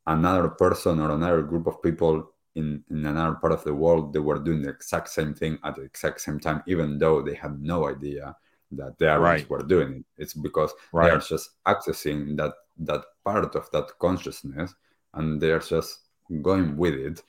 another 0.07 0.49
person 0.49 1.01
or 1.01 1.13
another 1.13 1.43
group 1.43 1.67
of 1.67 1.81
people 1.83 2.33
in, 2.55 2.83
in 2.91 3.07
another 3.07 3.37
part 3.37 3.53
of 3.53 3.65
the 3.65 3.73
world 3.73 4.13
they 4.13 4.19
were 4.19 4.39
doing 4.39 4.63
the 4.63 4.69
exact 4.69 5.09
same 5.09 5.35
thing 5.35 5.59
at 5.65 5.77
the 5.77 5.83
exact 5.83 6.21
same 6.21 6.39
time 6.41 6.63
even 6.67 6.99
though 6.99 7.23
they 7.23 7.35
had 7.35 7.61
no 7.63 7.89
idea 7.89 8.35
that 8.73 8.99
the 8.99 9.11
others 9.11 9.23
right. 9.23 9.51
were 9.51 9.63
doing 9.63 9.93
it 9.95 10.05
it's 10.17 10.35
because 10.35 10.73
right. 10.93 11.07
they 11.07 11.11
are 11.15 11.19
just 11.19 11.51
accessing 11.67 12.37
that 12.37 12.53
that 12.79 13.03
part 13.25 13.55
of 13.55 13.71
that 13.71 13.87
consciousness 14.01 14.75
and 15.15 15.41
they're 15.41 15.61
just 15.61 16.01
going 16.41 16.77
with 16.77 16.95
it 16.95 17.23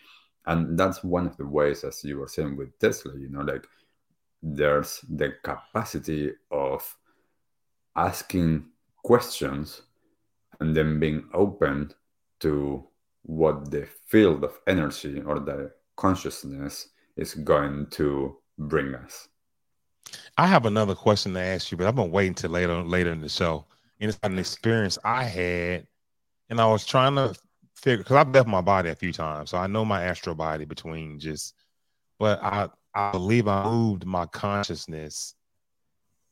and 0.47 0.77
that's 0.77 1.03
one 1.03 1.27
of 1.27 1.37
the 1.37 1.45
ways 1.45 1.83
as 1.83 2.03
you 2.03 2.17
were 2.17 2.27
saying 2.27 2.55
with 2.57 2.77
tesla 2.79 3.13
you 3.17 3.29
know 3.29 3.41
like 3.41 3.65
there's 4.43 4.99
the 5.09 5.33
capacity 5.41 6.33
of 6.51 6.97
asking 7.95 8.65
questions 9.03 9.83
and 10.59 10.75
then 10.75 10.99
being 10.99 11.23
open 11.33 11.93
to 12.41 12.85
what 13.23 13.71
the 13.71 13.87
field 14.07 14.43
of 14.43 14.59
energy 14.67 15.21
or 15.25 15.39
the 15.39 15.71
consciousness 15.95 16.89
is 17.15 17.33
going 17.35 17.87
to 17.87 18.35
bring 18.57 18.93
us. 18.95 19.29
I 20.37 20.47
have 20.47 20.65
another 20.65 20.93
question 20.93 21.33
to 21.33 21.39
ask 21.39 21.71
you, 21.71 21.77
but 21.77 21.87
I'm 21.87 21.95
gonna 21.95 22.09
wait 22.09 22.27
until 22.27 22.51
later 22.51 22.83
later 22.83 23.11
in 23.11 23.21
the 23.21 23.29
show. 23.29 23.65
And 23.99 24.09
it's 24.09 24.19
an 24.23 24.37
experience 24.37 24.97
I 25.05 25.23
had, 25.23 25.87
and 26.49 26.59
I 26.59 26.65
was 26.65 26.85
trying 26.85 27.15
to 27.15 27.33
figure 27.75 27.99
because 27.99 28.17
I've 28.17 28.33
left 28.33 28.47
my 28.47 28.59
body 28.59 28.89
a 28.89 28.95
few 28.95 29.13
times, 29.13 29.51
so 29.51 29.57
I 29.57 29.67
know 29.67 29.85
my 29.85 30.03
astral 30.03 30.35
body 30.35 30.65
between 30.65 31.19
just. 31.19 31.53
But 32.19 32.43
I 32.43 32.69
I 32.93 33.11
believe 33.11 33.47
I 33.47 33.63
moved 33.63 34.05
my 34.05 34.25
consciousness 34.27 35.35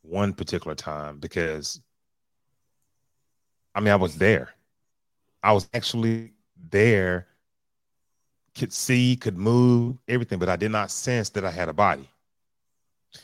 one 0.04 0.34
particular 0.34 0.76
time 0.76 1.18
because 1.18 1.82
I 3.74 3.80
mean 3.80 3.92
I 3.92 3.96
was 3.96 4.18
there. 4.18 4.50
I 5.44 5.54
was 5.54 5.68
actually 5.74 6.34
there, 6.70 7.28
could 8.56 8.72
see, 8.72 9.16
could 9.16 9.38
move, 9.38 9.98
everything, 10.08 10.38
but 10.38 10.50
I 10.50 10.56
did 10.56 10.72
not 10.72 10.92
sense 10.92 11.30
that 11.30 11.46
I 11.46 11.52
had 11.52 11.70
a 11.70 11.74
body. 11.74 12.08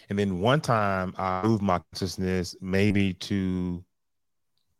And 0.10 0.17
then 0.17 0.39
one 0.39 0.62
time 0.62 1.13
I 1.17 1.44
moved 1.44 1.62
my 1.62 1.79
consciousness 1.91 2.56
maybe 2.60 3.13
to, 3.13 3.84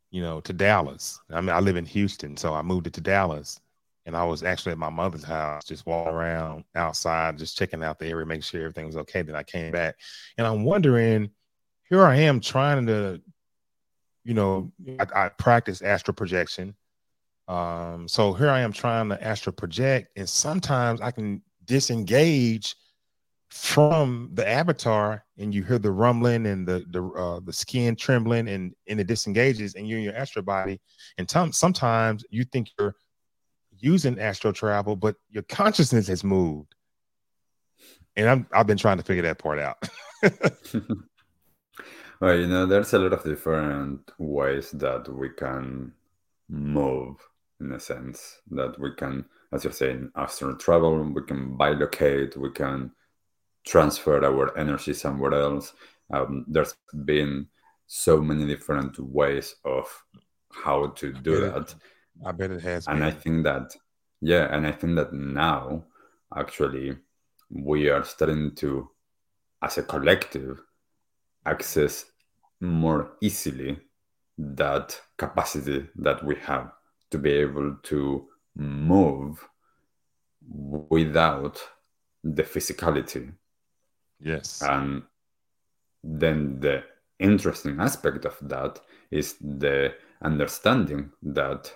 you 0.09 0.21
know, 0.21 0.41
to 0.41 0.53
Dallas. 0.53 1.19
I 1.31 1.41
mean, 1.41 1.51
I 1.51 1.59
live 1.59 1.75
in 1.75 1.85
Houston, 1.85 2.35
so 2.37 2.53
I 2.53 2.61
moved 2.61 2.87
it 2.87 2.93
to 2.93 3.01
Dallas 3.01 3.59
and 4.07 4.15
I 4.15 4.23
was 4.23 4.41
actually 4.41 4.71
at 4.71 4.77
my 4.77 4.89
mother's 4.89 5.25
house, 5.25 5.65
just 5.65 5.85
walking 5.85 6.13
around 6.13 6.63
outside, 6.73 7.37
just 7.37 7.57
checking 7.57 7.83
out 7.83 7.99
the 7.99 8.07
area, 8.07 8.25
making 8.25 8.43
sure 8.43 8.61
everything 8.61 8.85
was 8.87 8.95
okay. 8.95 9.21
Then 9.21 9.35
I 9.35 9.43
came 9.43 9.73
back, 9.73 9.95
and 10.37 10.47
I'm 10.47 10.63
wondering, 10.63 11.29
here 11.89 12.03
I 12.03 12.15
am 12.15 12.39
trying 12.39 12.87
to, 12.87 13.21
you 14.23 14.33
know, 14.33 14.71
I, 14.97 15.05
I 15.13 15.29
practice 15.29 15.81
astral 15.81 16.15
projection. 16.15 16.73
Um, 17.49 18.07
so 18.07 18.31
here 18.31 18.49
I 18.49 18.61
am 18.61 18.71
trying 18.71 19.09
to 19.09 19.21
astral 19.21 19.53
project, 19.53 20.09
and 20.15 20.27
sometimes 20.27 21.01
I 21.01 21.11
can 21.11 21.41
disengage 21.65 22.75
from 23.49 24.29
the 24.33 24.47
avatar, 24.47 25.25
and 25.37 25.53
you 25.53 25.63
hear 25.65 25.79
the 25.79 25.91
rumbling 25.91 26.45
and 26.47 26.65
the 26.65 26.85
the 26.91 27.03
uh, 27.03 27.41
the 27.43 27.53
skin 27.53 27.97
trembling, 27.97 28.47
and 28.47 28.73
and 28.87 29.01
it 29.01 29.07
disengages, 29.07 29.75
and 29.75 29.85
you're 29.85 29.99
in 29.99 30.05
your 30.05 30.15
astral 30.15 30.45
body. 30.45 30.79
And 31.17 31.27
t- 31.27 31.51
sometimes 31.51 32.23
you 32.29 32.45
think 32.45 32.69
you're 32.79 32.95
using 33.79 34.19
astral 34.19 34.53
travel, 34.53 34.96
but 34.96 35.15
your 35.29 35.43
consciousness 35.43 36.07
has 36.07 36.24
moved. 36.24 36.74
and 38.15 38.29
I'm 38.29 38.48
I've 38.53 38.67
been 38.67 38.77
trying 38.77 38.98
to 38.98 39.03
figure 39.03 39.24
that 39.24 39.39
part 39.39 39.60
out. 39.60 39.77
well, 42.22 42.36
you 42.36 42.48
know, 42.48 42.65
there's 42.65 42.93
a 42.93 43.00
lot 43.00 43.13
of 43.13 43.24
different 43.24 44.12
ways 44.17 44.72
that 44.72 45.07
we 45.07 45.29
can 45.29 45.93
move 46.50 47.17
in 47.60 47.72
a 47.72 47.79
sense 47.79 48.39
that 48.51 48.79
we 48.79 48.93
can, 48.96 49.25
as 49.51 49.63
you're 49.63 49.74
saying, 49.74 50.12
astral 50.15 50.55
travel, 50.55 51.03
we 51.03 51.24
can 51.24 51.57
bilocate, 51.57 52.38
we 52.38 52.51
can 52.51 52.91
transfer 53.65 54.24
our 54.24 54.57
energy 54.57 54.93
somewhere 54.93 55.34
else. 55.34 55.74
Um, 56.13 56.46
there's 56.48 56.75
been 57.05 57.48
so 57.88 58.22
many 58.22 58.46
different 58.46 59.00
ways 59.00 59.55
of 59.65 59.86
how 60.51 60.88
to 60.88 61.13
do 61.13 61.41
that. 61.41 61.74
I 62.25 62.31
bet 62.31 62.51
it 62.51 62.62
has. 62.62 62.88
And 62.88 63.00
been. 63.00 63.07
I 63.07 63.12
think 63.12 63.43
that, 63.43 63.75
yeah, 64.21 64.47
and 64.55 64.65
I 64.65 64.71
think 64.71 64.95
that 64.95 65.13
now 65.13 65.83
actually 66.36 66.97
we 67.50 67.89
are 67.89 68.03
starting 68.03 68.55
to, 68.55 68.89
as 69.62 69.77
a 69.77 69.83
collective, 69.83 70.62
access 71.45 72.05
more 72.59 73.12
easily 73.21 73.79
that 74.38 75.00
capacity 75.17 75.88
that 75.95 76.24
we 76.24 76.36
have 76.36 76.71
to 77.09 77.17
be 77.17 77.31
able 77.31 77.75
to 77.83 78.27
move 78.55 79.47
without 80.50 81.59
the 82.24 82.43
physicality. 82.43 83.31
Yes. 84.19 84.62
And 84.62 85.03
then 86.03 86.59
the 86.59 86.83
interesting 87.19 87.79
aspect 87.79 88.25
of 88.25 88.38
that 88.41 88.79
is 89.12 89.36
the 89.39 89.93
understanding 90.21 91.12
that 91.24 91.71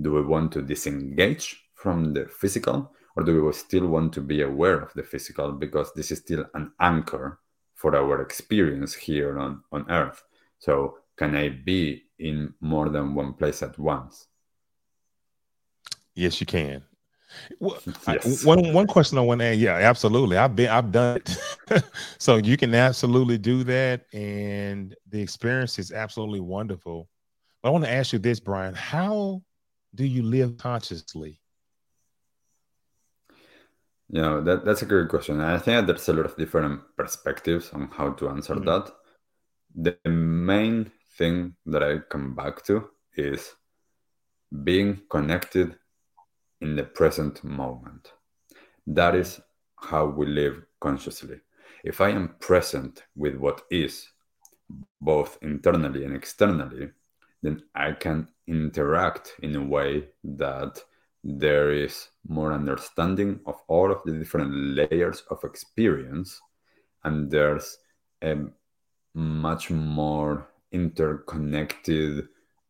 do 0.00 0.12
we 0.12 0.22
want 0.22 0.52
to 0.52 0.62
disengage 0.62 1.64
from 1.74 2.12
the 2.14 2.26
physical 2.26 2.92
or 3.16 3.22
do 3.24 3.44
we 3.44 3.52
still 3.52 3.86
want 3.86 4.12
to 4.12 4.20
be 4.20 4.42
aware 4.42 4.80
of 4.80 4.92
the 4.94 5.02
physical 5.02 5.52
because 5.52 5.92
this 5.94 6.10
is 6.10 6.18
still 6.18 6.44
an 6.54 6.72
anchor 6.80 7.40
for 7.74 7.96
our 7.96 8.20
experience 8.22 8.94
here 8.94 9.38
on, 9.38 9.62
on 9.72 9.90
earth 9.90 10.22
so 10.58 10.98
can 11.16 11.34
i 11.36 11.48
be 11.48 12.02
in 12.18 12.52
more 12.60 12.88
than 12.88 13.14
one 13.14 13.32
place 13.34 13.62
at 13.62 13.78
once 13.78 14.26
Yes, 16.14 16.40
you 16.40 16.46
can. 16.46 16.82
Well, 17.60 17.78
I- 18.06 18.18
one 18.42 18.72
one 18.72 18.86
question 18.86 19.16
I 19.18 19.20
want 19.22 19.40
to 19.40 19.46
add. 19.46 19.58
Yeah, 19.58 19.76
absolutely. 19.76 20.36
I've 20.36 20.56
been 20.56 20.68
I've 20.68 20.90
done 20.90 21.18
it. 21.18 21.82
so 22.18 22.36
you 22.36 22.56
can 22.56 22.74
absolutely 22.74 23.38
do 23.38 23.62
that, 23.64 24.06
and 24.12 24.94
the 25.08 25.22
experience 25.22 25.78
is 25.78 25.92
absolutely 25.92 26.40
wonderful. 26.40 27.08
But 27.62 27.68
I 27.68 27.72
want 27.72 27.84
to 27.84 27.90
ask 27.90 28.12
you 28.12 28.18
this, 28.18 28.40
Brian. 28.40 28.74
How 28.74 29.42
do 29.94 30.04
you 30.04 30.22
live 30.22 30.56
consciously? 30.56 31.40
You 34.12 34.22
know, 34.22 34.40
that, 34.42 34.64
that's 34.64 34.82
a 34.82 34.86
great 34.86 35.08
question. 35.08 35.36
And 35.40 35.50
I 35.50 35.58
think 35.58 35.86
there's 35.86 36.08
a 36.08 36.12
lot 36.12 36.26
of 36.26 36.36
different 36.36 36.80
perspectives 36.96 37.70
on 37.72 37.88
how 37.92 38.10
to 38.14 38.28
answer 38.28 38.54
Mhm. 38.56 38.64
that. 38.64 38.92
The 39.74 40.10
main 40.10 40.90
thing 41.16 41.54
that 41.66 41.82
I 41.82 41.98
come 41.98 42.34
back 42.34 42.64
to 42.64 42.90
is 43.14 43.54
being 44.64 45.02
connected 45.08 45.78
in 46.60 46.74
the 46.74 46.82
present 46.84 47.44
moment. 47.44 48.12
That 48.86 49.14
is 49.14 49.40
how 49.76 50.06
we 50.06 50.26
live 50.26 50.66
consciously. 50.80 51.40
If 51.84 52.00
I 52.00 52.10
am 52.10 52.36
present 52.40 53.04
with 53.14 53.36
what 53.36 53.62
is, 53.70 54.08
both 55.00 55.38
internally 55.42 56.04
and 56.04 56.14
externally, 56.14 56.90
then 57.42 57.62
I 57.74 57.92
can 57.92 58.28
interact 58.46 59.34
in 59.42 59.56
a 59.56 59.64
way 59.64 60.08
that 60.24 60.82
there 61.22 61.70
is 61.72 62.08
more 62.26 62.52
understanding 62.52 63.40
of 63.46 63.56
all 63.68 63.92
of 63.92 64.02
the 64.04 64.12
different 64.12 64.52
layers 64.54 65.22
of 65.30 65.44
experience, 65.44 66.40
and 67.04 67.30
there's 67.30 67.78
a 68.22 68.36
much 69.14 69.70
more 69.70 70.48
interconnected 70.72 72.28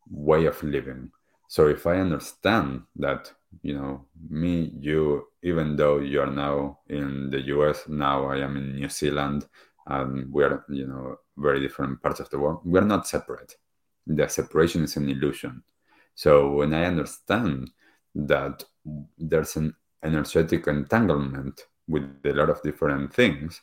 way 0.09 0.45
of 0.45 0.61
living. 0.63 1.11
So 1.47 1.67
if 1.67 1.85
I 1.85 1.97
understand 1.97 2.83
that, 2.97 3.31
you 3.61 3.73
know, 3.73 4.05
me, 4.29 4.73
you, 4.79 5.27
even 5.43 5.75
though 5.75 5.99
you 5.99 6.21
are 6.21 6.31
now 6.31 6.79
in 6.87 7.29
the 7.29 7.41
US, 7.57 7.87
now 7.87 8.27
I 8.27 8.37
am 8.37 8.57
in 8.57 8.75
New 8.75 8.89
Zealand, 8.89 9.47
and 9.87 10.31
we 10.31 10.43
are, 10.43 10.65
you 10.69 10.87
know, 10.87 11.17
very 11.37 11.59
different 11.59 12.01
parts 12.01 12.19
of 12.19 12.29
the 12.29 12.39
world, 12.39 12.61
we 12.63 12.79
are 12.79 12.85
not 12.85 13.07
separate. 13.07 13.55
The 14.07 14.27
separation 14.27 14.83
is 14.83 14.97
an 14.97 15.09
illusion. 15.09 15.63
So 16.15 16.51
when 16.51 16.73
I 16.73 16.85
understand 16.85 17.71
that 18.15 18.63
there's 19.17 19.55
an 19.55 19.75
energetic 20.03 20.67
entanglement 20.67 21.61
with 21.87 22.03
a 22.25 22.33
lot 22.33 22.49
of 22.49 22.61
different 22.63 23.13
things, 23.13 23.61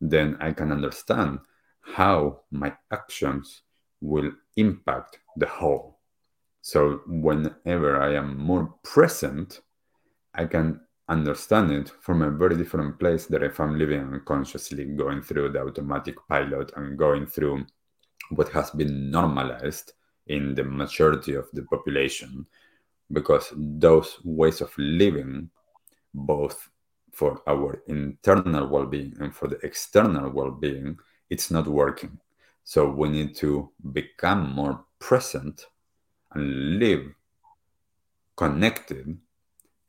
then 0.00 0.36
I 0.40 0.52
can 0.52 0.72
understand 0.72 1.40
how 1.80 2.40
my 2.50 2.74
actions 2.92 3.62
will 4.00 4.32
impact 4.56 5.18
the 5.36 5.46
whole. 5.46 5.98
So 6.62 7.00
whenever 7.06 8.00
I 8.00 8.14
am 8.14 8.38
more 8.38 8.74
present, 8.82 9.60
I 10.34 10.46
can 10.46 10.80
understand 11.08 11.72
it 11.72 11.90
from 12.00 12.22
a 12.22 12.30
very 12.30 12.56
different 12.56 12.98
place 12.98 13.26
than 13.26 13.42
if 13.42 13.58
I'm 13.58 13.78
living 13.78 14.00
unconsciously, 14.00 14.84
going 14.84 15.22
through 15.22 15.52
the 15.52 15.60
automatic 15.60 16.16
pilot 16.28 16.72
and 16.76 16.96
going 16.96 17.26
through 17.26 17.66
what 18.30 18.48
has 18.50 18.70
been 18.70 19.10
normalized 19.10 19.92
in 20.26 20.54
the 20.54 20.64
majority 20.64 21.34
of 21.34 21.48
the 21.52 21.62
population. 21.64 22.46
Because 23.12 23.52
those 23.56 24.18
ways 24.24 24.60
of 24.60 24.72
living, 24.78 25.50
both 26.14 26.68
for 27.12 27.42
our 27.48 27.82
internal 27.88 28.68
well 28.68 28.86
being 28.86 29.16
and 29.20 29.34
for 29.34 29.48
the 29.48 29.58
external 29.64 30.30
well 30.30 30.52
being, 30.52 30.96
it's 31.28 31.50
not 31.50 31.66
working. 31.66 32.18
So 32.64 32.88
we 32.88 33.08
need 33.08 33.34
to 33.36 33.70
become 33.92 34.52
more 34.54 34.84
present 35.00 35.66
and 36.32 36.78
live 36.78 37.12
connected 38.36 39.18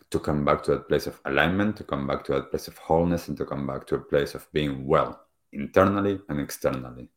to 0.09 0.19
come 0.19 0.43
back 0.43 0.63
to 0.63 0.71
that 0.71 0.87
place 0.89 1.07
of 1.07 1.19
alignment, 1.25 1.77
to 1.77 1.83
come 1.83 2.07
back 2.07 2.23
to 2.25 2.33
that 2.33 2.49
place 2.49 2.67
of 2.67 2.77
wholeness, 2.77 3.27
and 3.27 3.37
to 3.37 3.45
come 3.45 3.65
back 3.65 3.87
to 3.87 3.95
a 3.95 3.99
place 3.99 4.35
of 4.35 4.51
being 4.51 4.85
well 4.85 5.21
internally 5.53 6.19
and 6.27 6.39
externally. 6.39 7.07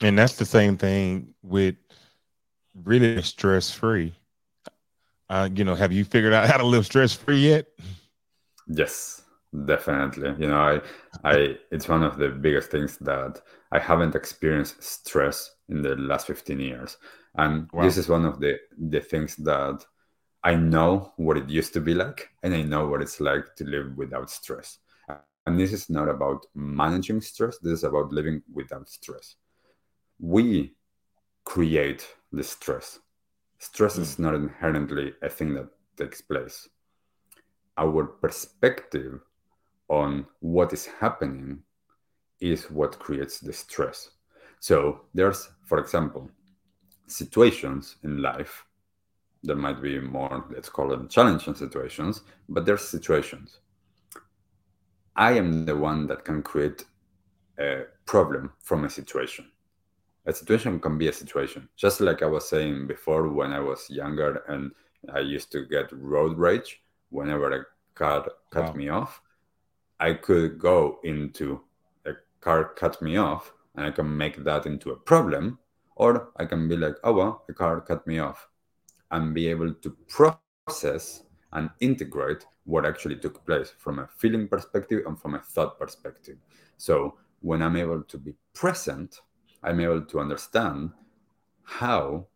And 0.00 0.18
that's 0.18 0.36
the 0.36 0.44
same 0.46 0.76
thing 0.76 1.34
with 1.42 1.76
really 2.84 3.20
stress 3.22 3.70
free. 3.70 4.14
Uh, 5.28 5.48
you 5.54 5.64
know, 5.64 5.74
have 5.74 5.92
you 5.92 6.04
figured 6.04 6.32
out 6.32 6.48
how 6.48 6.56
to 6.56 6.64
live 6.66 6.86
stress 6.86 7.12
free 7.12 7.48
yet? 7.48 7.66
Yes, 8.66 9.22
definitely. 9.66 10.30
You 10.38 10.48
know, 10.48 10.60
I, 10.60 10.80
I, 11.24 11.56
it's 11.70 11.88
one 11.88 12.02
of 12.02 12.18
the 12.18 12.28
biggest 12.28 12.70
things 12.70 12.96
that 12.98 13.40
I 13.72 13.78
haven't 13.78 14.14
experienced 14.14 14.82
stress 14.82 15.54
in 15.68 15.82
the 15.82 15.96
last 15.96 16.26
15 16.26 16.60
years. 16.60 16.96
And 17.36 17.70
Wow. 17.72 17.82
this 17.82 17.96
is 17.96 18.08
one 18.08 18.24
of 18.24 18.40
the, 18.40 18.58
the 18.78 19.00
things 19.00 19.36
that 19.36 19.84
I 20.44 20.56
know 20.56 21.12
what 21.16 21.38
it 21.38 21.50
used 21.50 21.74
to 21.74 21.80
be 21.80 21.94
like, 21.94 22.30
and 22.42 22.54
I 22.54 22.62
know 22.62 22.86
what 22.88 23.02
it's 23.02 23.20
like 23.20 23.56
to 23.56 23.64
live 23.64 23.96
without 23.96 24.30
stress. 24.30 24.78
And 25.46 25.58
this 25.58 25.72
is 25.72 25.90
not 25.90 26.08
about 26.08 26.46
managing 26.54 27.20
stress, 27.22 27.58
this 27.58 27.72
is 27.72 27.84
about 27.84 28.12
living 28.12 28.42
without 28.52 28.88
stress. 28.88 29.36
We 30.20 30.74
create 31.44 32.06
the 32.32 32.42
stress. 32.42 32.98
Stress 33.58 33.98
is 33.98 34.16
mm. 34.16 34.20
not 34.20 34.34
inherently 34.34 35.12
a 35.22 35.28
thing 35.28 35.54
that 35.54 35.68
takes 35.96 36.20
place. 36.20 36.68
Our 37.76 38.04
perspective 38.04 39.20
on 39.88 40.26
what 40.40 40.72
is 40.72 40.86
happening 40.86 41.62
is 42.40 42.70
what 42.70 42.98
creates 42.98 43.40
the 43.40 43.52
stress. 43.52 44.10
So 44.60 45.02
there's, 45.14 45.48
for 45.64 45.78
example, 45.78 46.30
situations 47.06 47.96
in 48.02 48.20
life. 48.22 48.64
There 49.42 49.56
might 49.56 49.80
be 49.80 50.00
more, 50.00 50.46
let's 50.52 50.68
call 50.68 50.88
them 50.88 51.08
challenging 51.08 51.54
situations, 51.54 52.22
but 52.48 52.66
there's 52.66 52.82
situations. 52.82 53.60
I 55.16 55.32
am 55.32 55.64
the 55.64 55.76
one 55.76 56.06
that 56.08 56.24
can 56.24 56.42
create 56.42 56.84
a 57.58 57.84
problem 58.06 58.52
from 58.60 58.84
a 58.84 58.90
situation. 58.90 59.50
A 60.28 60.32
situation 60.32 60.78
can 60.80 60.98
be 60.98 61.08
a 61.08 61.12
situation. 61.12 61.68
Just 61.76 62.00
like 62.00 62.22
I 62.22 62.26
was 62.26 62.48
saying 62.48 62.86
before, 62.86 63.28
when 63.28 63.52
I 63.52 63.60
was 63.60 63.90
younger 63.90 64.44
and 64.48 64.72
I 65.12 65.20
used 65.20 65.50
to 65.52 65.66
get 65.66 65.90
road 65.92 66.38
rage 66.38 66.82
whenever 67.10 67.50
a 67.52 67.64
car 67.94 68.26
cut 68.50 68.74
Wow. 68.74 68.74
me 68.74 68.88
off, 68.90 69.22
I 70.00 70.14
could 70.14 70.58
go 70.58 71.00
into 71.04 71.62
a 72.06 72.12
car 72.40 72.64
cut 72.74 73.00
me 73.02 73.16
off 73.16 73.52
and 73.74 73.86
I 73.86 73.90
can 73.90 74.16
make 74.16 74.44
that 74.44 74.66
into 74.66 74.90
a 74.92 74.96
problem, 74.96 75.58
or 75.96 76.30
I 76.36 76.44
can 76.46 76.68
be 76.68 76.76
like, 76.76 76.96
oh 77.04 77.14
well, 77.14 77.44
a 77.48 77.54
car 77.54 77.80
cut 77.80 78.06
me 78.06 78.18
off, 78.18 78.48
and 79.10 79.34
be 79.34 79.48
able 79.48 79.74
to 79.74 79.96
process 80.08 81.24
and 81.52 81.70
integrate 81.80 82.46
what 82.64 82.84
actually 82.86 83.16
took 83.16 83.44
place 83.46 83.72
from 83.78 83.98
a 84.00 84.08
feeling 84.18 84.48
perspective 84.48 85.06
and 85.06 85.18
from 85.20 85.34
a 85.36 85.40
thought 85.40 85.78
perspective. 85.78 86.38
So 86.76 87.16
when 87.40 87.62
I'm 87.62 87.76
able 87.76 88.02
to 88.02 88.18
be 88.18 88.34
present, 88.54 89.20
I'm 89.62 89.80
able 89.80 90.02
to 90.02 90.20
understand 90.20 90.90
how 91.64 92.26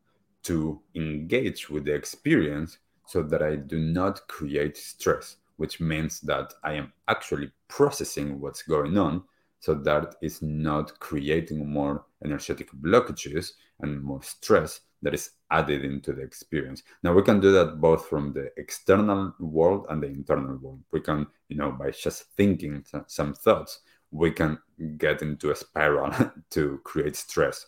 to 0.45 0.81
engage 0.95 1.71
with 1.71 1.85
the 1.85 1.95
experience 1.95 2.79
so 3.07 3.23
that 3.23 3.43
I 3.43 3.57
do 3.57 3.79
not 3.79 4.27
create 4.29 4.77
stress. 4.77 5.37
which 5.57 5.81
means 5.81 6.21
that 6.23 6.53
I 6.65 6.73
am 6.75 6.93
actually 7.07 7.53
processing 7.69 8.41
what's 8.41 8.63
going 8.63 8.99
on 8.99 9.23
so 9.61 9.75
that 9.75 10.17
it's 10.21 10.43
not 10.43 10.99
creating 10.99 11.69
more 11.69 12.05
energetic 12.25 12.73
blockages 12.81 13.53
and 13.81 14.03
more 14.03 14.23
stress 14.23 14.81
that 15.03 15.15
is 15.15 15.31
added 15.51 15.85
into 15.85 16.13
the 16.13 16.23
experience. 16.23 16.83
Now 17.05 17.13
we 17.13 17.23
can 17.23 17.39
do 17.39 17.53
that 17.53 17.81
both 17.81 18.07
from 18.07 18.33
the 18.33 18.51
external 18.57 19.35
world 19.39 19.87
and 19.89 20.03
the 20.03 20.09
internal 20.09 20.57
world. 20.57 20.83
We 20.93 21.01
can, 21.01 21.27
you 21.49 21.57
know, 21.57 21.71
by 21.71 21.91
just 21.91 22.25
thinking 22.37 22.85
some 23.07 23.35
thoughts, 23.35 23.81
we 24.11 24.33
can 24.33 24.59
get 24.97 25.23
into 25.23 25.51
a 25.51 25.57
spiral 25.57 26.13
to 26.51 26.81
create 26.85 27.17
stress. 27.17 27.67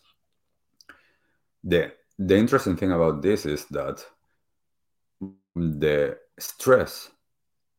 The 1.62 1.92
the 2.18 2.36
interesting 2.36 2.76
thing 2.76 2.92
about 2.92 3.22
this 3.22 3.44
is 3.44 3.64
that 3.66 4.04
the 5.56 6.18
stress 6.38 7.10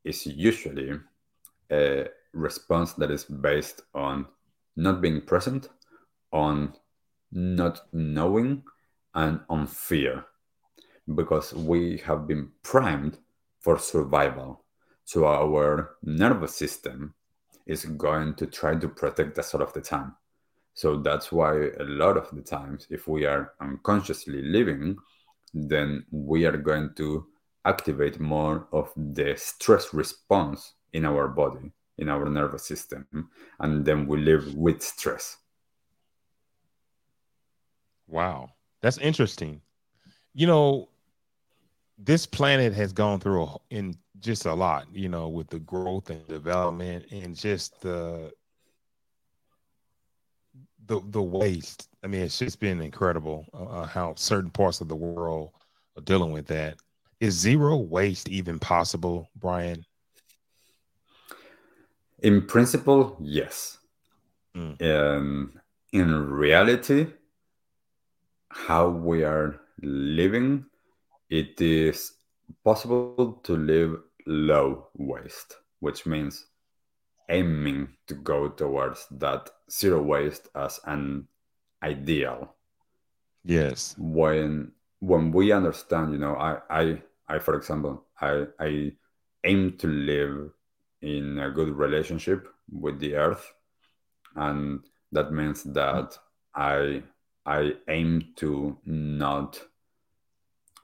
is 0.03 0.25
usually 0.25 0.99
a 1.71 2.07
response 2.33 2.93
that 2.93 3.11
is 3.11 3.23
based 3.23 3.81
on 3.93 4.25
not 4.75 5.01
being 5.01 5.21
present, 5.21 5.69
on 6.31 6.73
not 7.31 7.81
knowing, 7.93 8.63
and 9.13 9.39
on 9.49 9.65
fear, 9.65 10.25
because 11.15 11.53
we 11.53 11.97
have 12.05 12.27
been 12.27 12.51
primed 12.61 13.17
for 13.59 13.79
survival. 13.79 14.65
So 15.05 15.25
our 15.25 15.95
nervous 16.03 16.55
system 16.55 17.13
is 17.65 17.85
going 17.85 18.35
to 18.35 18.45
try 18.45 18.75
to 18.75 18.87
protect 18.87 19.37
us 19.39 19.53
all 19.53 19.61
of 19.61 19.73
the 19.73 19.81
time. 19.81 20.15
So 20.73 20.97
that's 20.97 21.31
why 21.31 21.53
a 21.79 21.83
lot 21.83 22.17
of 22.17 22.29
the 22.35 22.41
times, 22.41 22.87
if 22.89 23.07
we 23.07 23.25
are 23.25 23.53
unconsciously 23.61 24.41
living, 24.41 24.97
then 25.53 26.05
we 26.11 26.45
are 26.45 26.57
going 26.57 26.91
to 26.97 27.27
activate 27.63 28.19
more 28.19 28.67
of 28.71 28.91
the 28.95 29.35
stress 29.37 29.93
response 29.93 30.73
in 30.93 31.05
our 31.05 31.27
body, 31.27 31.71
in 31.97 32.09
our 32.09 32.29
nervous 32.29 32.67
system, 32.67 33.07
and 33.59 33.85
then 33.85 34.05
we 34.05 34.17
live 34.17 34.53
with 34.55 34.83
stress. 34.83 35.37
Wow, 38.07 38.49
that's 38.81 38.97
interesting. 38.97 39.61
You 40.33 40.47
know, 40.47 40.89
this 41.97 42.25
planet 42.25 42.73
has 42.73 42.91
gone 42.91 43.19
through 43.19 43.43
a, 43.43 43.57
in 43.69 43.95
just 44.19 44.45
a 44.45 44.53
lot, 44.53 44.87
you 44.91 45.09
know, 45.09 45.27
with 45.29 45.47
the 45.49 45.59
growth 45.59 46.09
and 46.09 46.25
development 46.27 47.05
and 47.11 47.35
just 47.35 47.79
the 47.81 48.31
the 50.87 51.01
the 51.09 51.21
waste. 51.21 51.89
I 52.03 52.07
mean, 52.07 52.21
it's 52.21 52.39
just 52.39 52.59
been 52.59 52.81
incredible 52.81 53.45
uh, 53.53 53.63
uh, 53.63 53.87
how 53.87 54.13
certain 54.15 54.51
parts 54.51 54.81
of 54.81 54.87
the 54.87 54.95
world 54.95 55.51
are 55.97 56.03
dealing 56.03 56.31
with 56.31 56.47
that. 56.47 56.75
Is 57.19 57.33
zero 57.33 57.77
waste 57.77 58.29
even 58.29 58.59
possible, 58.59 59.29
Brian? 59.35 59.85
In 62.19 62.45
principle, 62.45 63.17
yes. 63.21 63.77
Mm. 64.55 64.81
Um, 64.81 65.59
in 65.91 66.29
reality, 66.29 67.07
how 68.49 68.89
we 68.89 69.23
are 69.23 69.61
living, 69.81 70.65
it 71.37 71.59
is 71.61 72.13
possible 72.63 73.41
to 73.43 73.57
live 73.57 73.99
low 74.25 74.87
waste, 74.95 75.57
which 75.79 76.05
means 76.05 76.45
aiming 77.29 77.89
to 78.07 78.13
go 78.15 78.49
towards 78.49 79.07
that 79.11 79.49
zero 79.69 80.01
waste 80.01 80.47
as 80.55 80.79
an 80.85 81.27
ideal. 81.83 82.55
Yes. 83.43 83.95
When 83.97 84.71
when 84.99 85.31
we 85.31 85.51
understand, 85.51 86.13
you 86.13 86.19
know, 86.19 86.35
I 86.35 86.59
I 86.69 87.01
I 87.27 87.39
for 87.39 87.55
example, 87.55 88.05
I 88.19 88.47
I 88.59 88.91
aim 89.43 89.77
to 89.77 89.87
live 89.87 90.51
in 91.01 91.39
a 91.39 91.51
good 91.51 91.69
relationship 91.69 92.47
with 92.71 92.99
the 92.99 93.15
earth 93.15 93.53
and 94.35 94.81
that 95.11 95.31
means 95.31 95.63
that 95.63 96.17
I 96.55 97.03
I 97.45 97.73
aim 97.87 98.33
to 98.37 98.77
not 98.85 99.61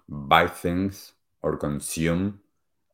buy 0.07 0.47
things 0.47 1.13
or 1.41 1.57
consume 1.57 2.39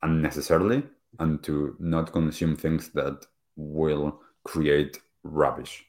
unnecessarily 0.03 0.83
and 1.19 1.43
to 1.43 1.75
not 1.79 2.11
consume 2.11 2.55
things 2.55 2.89
that 2.89 3.25
will 3.55 4.21
create 4.43 4.99
rubbish. 5.23 5.85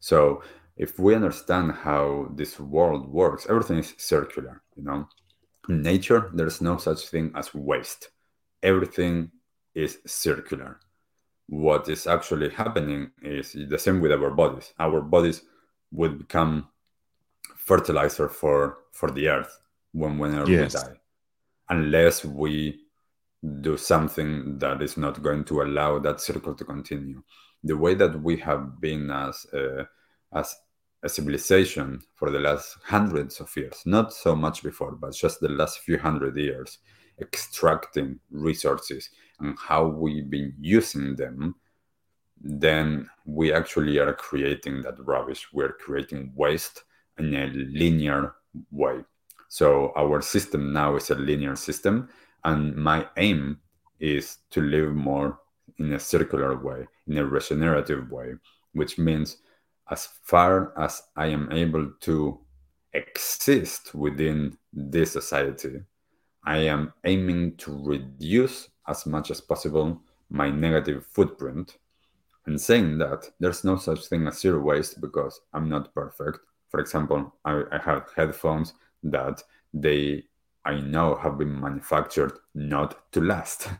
So 0.00 0.42
if 0.76 0.98
we 0.98 1.14
understand 1.14 1.72
how 1.72 2.28
this 2.34 2.58
world 2.58 3.08
works, 3.08 3.46
everything 3.48 3.78
is 3.78 3.94
circular, 3.98 4.62
you 4.76 4.84
know. 4.84 5.08
In 5.68 5.82
nature, 5.82 6.30
there's 6.34 6.60
no 6.60 6.76
such 6.76 7.08
thing 7.08 7.32
as 7.34 7.54
waste. 7.54 8.10
Everything 8.62 9.30
is 9.74 9.98
circular. 10.06 10.80
What 11.46 11.88
is 11.88 12.06
actually 12.06 12.50
happening 12.50 13.10
is 13.22 13.52
the 13.52 13.78
same 13.78 14.00
with 14.00 14.12
our 14.12 14.30
bodies. 14.30 14.72
Our 14.78 15.00
bodies 15.00 15.42
would 15.92 16.18
become 16.18 16.68
fertilizer 17.56 18.28
for 18.28 18.78
for 18.92 19.10
the 19.10 19.28
earth 19.28 19.61
when 19.92 20.18
whenever 20.18 20.50
yes. 20.50 20.74
we 20.74 20.80
die, 20.80 20.96
unless 21.68 22.24
we 22.24 22.80
do 23.60 23.76
something 23.76 24.58
that 24.58 24.80
is 24.82 24.96
not 24.96 25.22
going 25.22 25.44
to 25.44 25.62
allow 25.62 25.98
that 25.98 26.20
circle 26.20 26.54
to 26.54 26.64
continue. 26.64 27.22
The 27.64 27.76
way 27.76 27.94
that 27.94 28.20
we 28.22 28.36
have 28.38 28.80
been 28.80 29.10
as 29.10 29.46
as 30.32 30.56
a 31.02 31.08
civilization 31.08 32.00
for 32.14 32.30
the 32.30 32.38
last 32.38 32.76
hundreds 32.84 33.40
of 33.40 33.54
years, 33.56 33.82
not 33.84 34.12
so 34.12 34.36
much 34.36 34.62
before, 34.62 34.92
but 34.92 35.12
just 35.12 35.40
the 35.40 35.48
last 35.48 35.80
few 35.80 35.98
hundred 35.98 36.36
years, 36.36 36.78
extracting 37.20 38.20
resources 38.30 39.10
and 39.40 39.56
how 39.58 39.86
we've 39.86 40.30
been 40.30 40.54
using 40.60 41.16
them, 41.16 41.56
then 42.40 43.08
we 43.24 43.52
actually 43.52 43.98
are 43.98 44.12
creating 44.14 44.82
that 44.82 44.94
rubbish. 45.04 45.48
We're 45.52 45.72
creating 45.72 46.32
waste 46.36 46.84
in 47.18 47.34
a 47.34 47.46
linear 47.48 48.34
way. 48.70 49.04
So 49.52 49.92
our 49.96 50.22
system 50.22 50.72
now 50.72 50.96
is 50.96 51.10
a 51.10 51.14
linear 51.14 51.56
system 51.56 52.08
and 52.42 52.74
my 52.74 53.06
aim 53.18 53.60
is 54.00 54.38
to 54.52 54.62
live 54.62 54.94
more 54.94 55.40
in 55.76 55.92
a 55.92 55.98
circular 55.98 56.56
way, 56.56 56.86
in 57.06 57.18
a 57.18 57.26
regenerative 57.26 58.10
way, 58.10 58.32
which 58.72 58.96
means 58.96 59.36
as 59.90 60.08
far 60.22 60.72
as 60.80 61.02
I 61.16 61.26
am 61.26 61.52
able 61.52 61.92
to 62.00 62.40
exist 62.94 63.94
within 63.94 64.56
this 64.72 65.12
society, 65.12 65.82
I 66.46 66.56
am 66.56 66.94
aiming 67.04 67.58
to 67.58 67.78
reduce 67.84 68.70
as 68.88 69.04
much 69.04 69.30
as 69.30 69.42
possible 69.42 70.00
my 70.30 70.48
negative 70.48 71.04
footprint. 71.04 71.76
And 72.46 72.58
saying 72.58 72.96
that 72.98 73.28
there's 73.38 73.64
no 73.64 73.76
such 73.76 74.06
thing 74.06 74.26
as 74.26 74.40
zero 74.40 74.60
waste 74.60 75.02
because 75.02 75.42
I'm 75.52 75.68
not 75.68 75.92
perfect. 75.92 76.38
For 76.70 76.80
example, 76.80 77.34
I, 77.44 77.64
I 77.70 77.78
have 77.84 78.08
headphones 78.16 78.72
that 79.02 79.42
they 79.74 80.24
I 80.64 80.78
know 80.80 81.16
have 81.16 81.38
been 81.38 81.60
manufactured 81.60 82.32
not 82.54 83.12
to 83.12 83.20
last. 83.20 83.68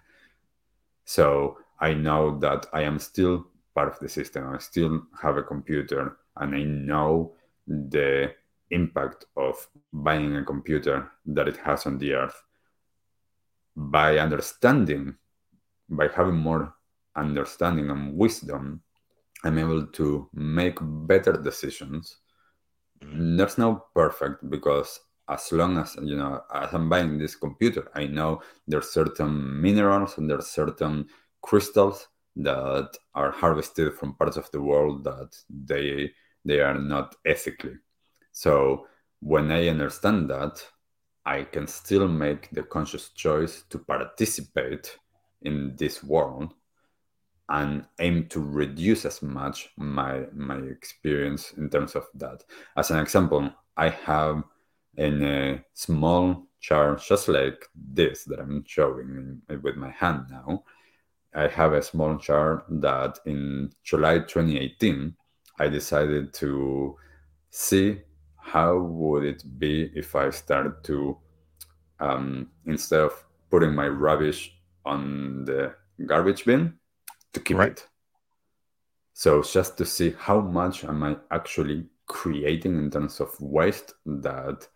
So 1.05 1.59
I 1.81 1.95
know 1.95 2.39
that 2.39 2.67
I 2.73 2.83
am 2.83 2.99
still 3.01 3.45
part 3.75 3.89
of 3.89 3.99
the 3.99 4.09
system. 4.09 4.49
I 4.55 4.59
still 4.59 5.03
have 5.21 5.37
a 5.37 5.43
computer 5.43 6.17
and 6.37 6.55
I 6.55 6.63
know 6.63 7.35
the 7.67 8.35
impact 8.71 9.27
of 9.37 9.69
buying 9.93 10.37
a 10.37 10.45
computer 10.45 11.11
that 11.27 11.49
it 11.49 11.57
has 11.59 11.87
on 11.87 11.99
the 11.99 12.15
earth. 12.15 12.41
By 13.77 14.19
understanding, 14.19 15.17
by 15.89 16.09
having 16.09 16.37
more 16.37 16.75
understanding 17.17 17.91
and 17.91 18.17
wisdom, 18.17 18.83
I'm 19.45 19.59
able 19.59 19.87
to 19.87 20.29
make 20.33 20.79
better 20.81 21.33
decisions. 21.33 22.17
There's 23.03 23.59
no 23.59 23.87
perfect 23.95 24.49
because 24.49 25.01
as 25.29 25.53
long 25.53 25.79
as 25.79 25.97
you 26.03 26.17
know 26.17 26.43
as 26.53 26.73
i'm 26.73 26.89
buying 26.89 27.17
this 27.17 27.37
computer 27.37 27.91
i 27.95 28.07
know 28.07 28.41
there's 28.67 28.91
certain 28.91 29.61
minerals 29.61 30.19
and 30.19 30.29
there's 30.29 30.49
certain 30.49 31.07
crystals 31.43 32.09
that 32.37 32.97
are 33.15 33.31
harvested 33.31 33.95
from 33.95 34.15
parts 34.15 34.37
of 34.37 34.51
the 34.53 34.61
world 34.61 35.05
that 35.05 35.37
they 35.49 36.11
they 36.45 36.61
are 36.61 36.79
not 36.79 37.15
ethically. 37.27 37.77
So 38.33 38.87
when 39.21 39.53
i 39.53 39.69
understand 39.69 40.31
that 40.31 40.65
i 41.25 41.45
can 41.45 41.67
still 41.67 42.09
make 42.09 42.51
the 42.51 42.63
conscious 42.63 43.11
choice 43.11 43.63
to 43.71 43.79
participate 43.79 44.99
in 45.43 45.77
this 45.77 46.03
world 46.03 46.55
and 47.49 47.85
aim 48.01 48.27
to 48.29 48.41
reduce 48.41 49.05
as 49.05 49.21
much 49.23 49.69
my 49.77 50.25
my 50.33 50.57
experience 50.57 51.53
in 51.53 51.69
terms 51.69 51.95
of 51.95 52.07
that. 52.15 52.43
As 52.77 52.91
an 52.91 52.99
example 52.99 53.53
i 53.77 53.91
have 53.91 54.43
in 54.97 55.23
a 55.23 55.65
small 55.75 56.47
jar, 56.61 56.97
just 56.97 57.29
like 57.29 57.67
this 57.75 58.25
that 58.25 58.41
I'm 58.41 58.65
showing 58.67 59.41
with 59.63 59.77
my 59.77 59.91
hand 59.91 60.27
now. 60.31 60.65
I 61.35 61.49
have 61.49 61.73
a 61.73 61.83
small 61.83 62.17
jar 62.17 62.65
that 62.69 63.19
in 63.25 63.71
July 63.83 64.19
2018, 64.19 65.15
I 65.59 65.69
decided 65.69 66.33
to 66.35 66.97
see 67.51 68.01
how 68.37 68.79
would 68.79 69.25
it 69.25 69.43
be 69.59 69.91
if 69.95 70.15
I 70.15 70.31
started 70.31 70.83
to, 70.85 71.17
um, 72.01 72.51
instead 72.67 73.01
of 73.01 73.25
putting 73.51 73.75
my 73.75 73.89
rubbish 73.89 74.55
on 74.85 75.45
the 75.45 75.75
garbage 76.07 76.45
bin 76.45 76.75
to 77.33 77.41
keep 77.41 77.57
right. 77.57 77.73
it. 77.73 77.89
So 79.15 79.43
just 79.43 79.79
to 79.79 79.87
see 79.87 80.15
how 80.19 80.41
much 80.41 80.85
am 80.85 81.03
I 81.03 81.17
actually 81.31 81.87
creating 82.07 82.77
in 82.77 82.91
terms 82.91 83.21
of 83.21 83.29
waste 83.41 83.95
that 84.05 84.67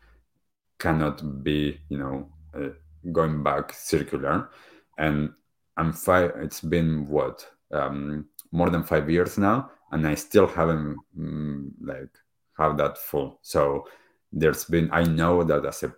cannot 0.78 1.42
be, 1.42 1.80
you 1.88 1.98
know, 1.98 2.28
uh, 2.54 2.70
going 3.12 3.42
back 3.42 3.72
circular. 3.72 4.50
And 4.98 5.32
I'm 5.76 5.92
five. 5.92 6.32
It's 6.36 6.60
been 6.60 7.06
what 7.08 7.46
um, 7.72 8.26
more 8.52 8.70
than 8.70 8.82
five 8.82 9.10
years 9.10 9.38
now, 9.38 9.70
and 9.92 10.06
I 10.06 10.14
still 10.14 10.46
haven't 10.46 10.96
mm, 11.18 11.70
like 11.80 12.10
have 12.58 12.76
that 12.78 12.98
full. 12.98 13.38
So 13.42 13.86
there's 14.32 14.64
been. 14.64 14.88
I 14.92 15.02
know 15.04 15.44
that 15.44 15.64
as 15.64 15.82
a 15.82 15.94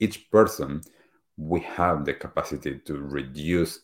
each 0.00 0.30
person, 0.30 0.80
we 1.36 1.60
have 1.60 2.04
the 2.04 2.14
capacity 2.14 2.78
to 2.86 2.98
reduce 2.98 3.80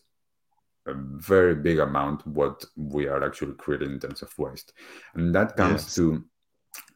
a 0.87 0.93
very 0.95 1.55
big 1.55 1.79
amount 1.79 2.25
what 2.27 2.65
we 2.75 3.07
are 3.07 3.23
actually 3.23 3.53
creating 3.53 3.91
in 3.91 3.99
terms 3.99 4.21
of 4.21 4.37
waste, 4.37 4.73
and 5.13 5.33
that 5.35 5.55
comes 5.55 5.83
yes. 5.83 5.95
to 5.95 6.23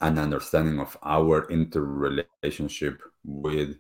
an 0.02 0.18
understanding 0.18 0.80
of 0.80 0.98
our 1.04 1.50
interrelationship 1.50 3.02
with 3.24 3.78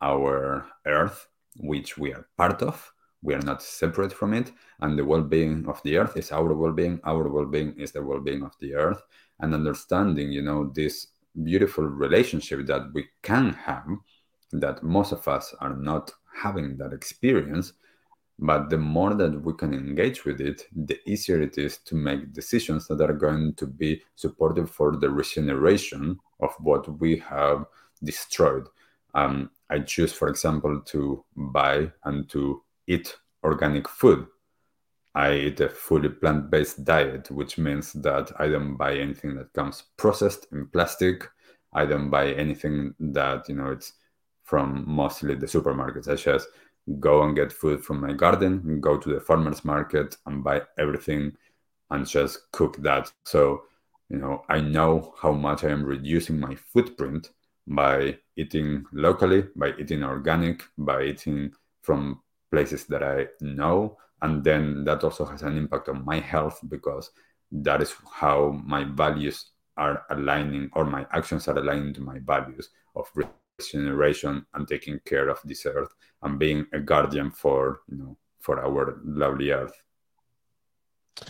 our 0.00 0.66
earth 0.86 1.28
which 1.58 1.98
we 1.98 2.12
are 2.12 2.26
part 2.36 2.62
of. 2.62 2.92
We 3.22 3.34
are 3.34 3.42
not 3.42 3.62
separate 3.62 4.12
from 4.12 4.32
it. 4.34 4.52
And 4.80 4.98
the 4.98 5.04
well 5.04 5.22
being 5.22 5.66
of 5.68 5.82
the 5.82 5.98
earth 5.98 6.16
is 6.16 6.30
our 6.30 6.54
well 6.54 6.72
being. 6.72 7.00
Our 7.04 7.28
well 7.28 7.46
being 7.46 7.74
is 7.78 7.92
the 7.92 8.02
well 8.02 8.20
being 8.20 8.42
of 8.42 8.52
the 8.60 8.74
earth. 8.74 9.02
And 9.40 9.54
understanding, 9.54 10.30
you 10.30 10.42
know, 10.42 10.70
this 10.74 11.08
beautiful 11.42 11.84
relationship 11.84 12.66
that 12.66 12.90
we 12.94 13.06
can 13.22 13.54
have, 13.54 13.86
that 14.52 14.82
most 14.82 15.12
of 15.12 15.26
us 15.26 15.54
are 15.60 15.76
not 15.76 16.12
having 16.32 16.76
that 16.78 16.92
experience. 16.92 17.72
But 18.38 18.70
the 18.70 18.78
more 18.78 19.14
that 19.14 19.42
we 19.42 19.52
can 19.54 19.74
engage 19.74 20.24
with 20.24 20.40
it, 20.40 20.68
the 20.74 20.98
easier 21.10 21.42
it 21.42 21.58
is 21.58 21.78
to 21.78 21.96
make 21.96 22.32
decisions 22.32 22.86
that 22.86 23.00
are 23.00 23.12
going 23.12 23.54
to 23.54 23.66
be 23.66 24.02
supportive 24.14 24.70
for 24.70 24.96
the 24.96 25.10
regeneration 25.10 26.20
of 26.40 26.54
what 26.60 27.00
we 27.00 27.16
have 27.16 27.66
destroyed. 28.02 28.68
Um, 29.14 29.50
I 29.70 29.80
choose, 29.80 30.12
for 30.12 30.28
example, 30.28 30.80
to 30.86 31.24
buy 31.36 31.90
and 32.04 32.28
to 32.30 32.62
eat 32.86 33.16
organic 33.42 33.88
food. 33.88 34.26
I 35.14 35.34
eat 35.34 35.60
a 35.60 35.68
fully 35.68 36.10
plant 36.10 36.48
based 36.48 36.84
diet, 36.84 37.30
which 37.32 37.58
means 37.58 37.92
that 37.94 38.30
I 38.38 38.46
don't 38.46 38.76
buy 38.76 38.96
anything 38.96 39.34
that 39.34 39.52
comes 39.52 39.82
processed 39.96 40.46
in 40.52 40.68
plastic. 40.68 41.28
I 41.72 41.86
don't 41.86 42.08
buy 42.08 42.32
anything 42.32 42.94
that, 43.00 43.48
you 43.48 43.56
know, 43.56 43.72
it's 43.72 43.94
from 44.44 44.84
mostly 44.86 45.34
the 45.34 45.46
supermarkets. 45.46 46.08
I 46.08 46.14
just 46.14 46.48
go 47.00 47.22
and 47.22 47.36
get 47.36 47.52
food 47.52 47.84
from 47.84 48.00
my 48.00 48.12
garden, 48.12 48.80
go 48.80 48.96
to 48.96 49.14
the 49.14 49.20
farmer's 49.20 49.64
market 49.64 50.16
and 50.26 50.42
buy 50.42 50.62
everything 50.78 51.32
and 51.90 52.06
just 52.06 52.50
cook 52.52 52.76
that. 52.78 53.12
So, 53.24 53.62
you 54.08 54.18
know, 54.18 54.44
I 54.48 54.60
know 54.60 55.14
how 55.20 55.32
much 55.32 55.64
I 55.64 55.70
am 55.70 55.84
reducing 55.84 56.38
my 56.40 56.54
footprint 56.54 57.30
by 57.66 58.18
eating 58.36 58.84
locally, 58.92 59.44
by 59.54 59.74
eating 59.78 60.02
organic, 60.02 60.64
by 60.78 61.02
eating 61.04 61.52
from 61.82 62.20
places 62.50 62.84
that 62.86 63.02
I 63.02 63.26
know. 63.40 63.98
And 64.22 64.42
then 64.42 64.84
that 64.84 65.04
also 65.04 65.24
has 65.26 65.42
an 65.42 65.56
impact 65.56 65.88
on 65.88 66.04
my 66.04 66.18
health 66.18 66.60
because 66.68 67.10
that 67.52 67.82
is 67.82 67.94
how 68.10 68.60
my 68.64 68.84
values 68.84 69.50
are 69.76 70.04
aligning 70.10 70.70
or 70.72 70.84
my 70.84 71.06
actions 71.12 71.46
are 71.48 71.56
aligning 71.56 71.94
to 71.94 72.00
my 72.00 72.18
values 72.18 72.70
of 72.96 73.10
regeneration 73.58 74.44
and 74.54 74.68
taking 74.68 74.98
care 75.04 75.28
of 75.28 75.38
this 75.44 75.66
earth 75.66 75.94
and 76.22 76.38
being 76.38 76.66
a 76.72 76.78
guardian 76.78 77.30
for 77.30 77.80
you 77.88 77.96
know 77.96 78.16
for 78.40 78.64
our 78.64 79.00
lovely 79.04 79.50
earth 79.50 79.72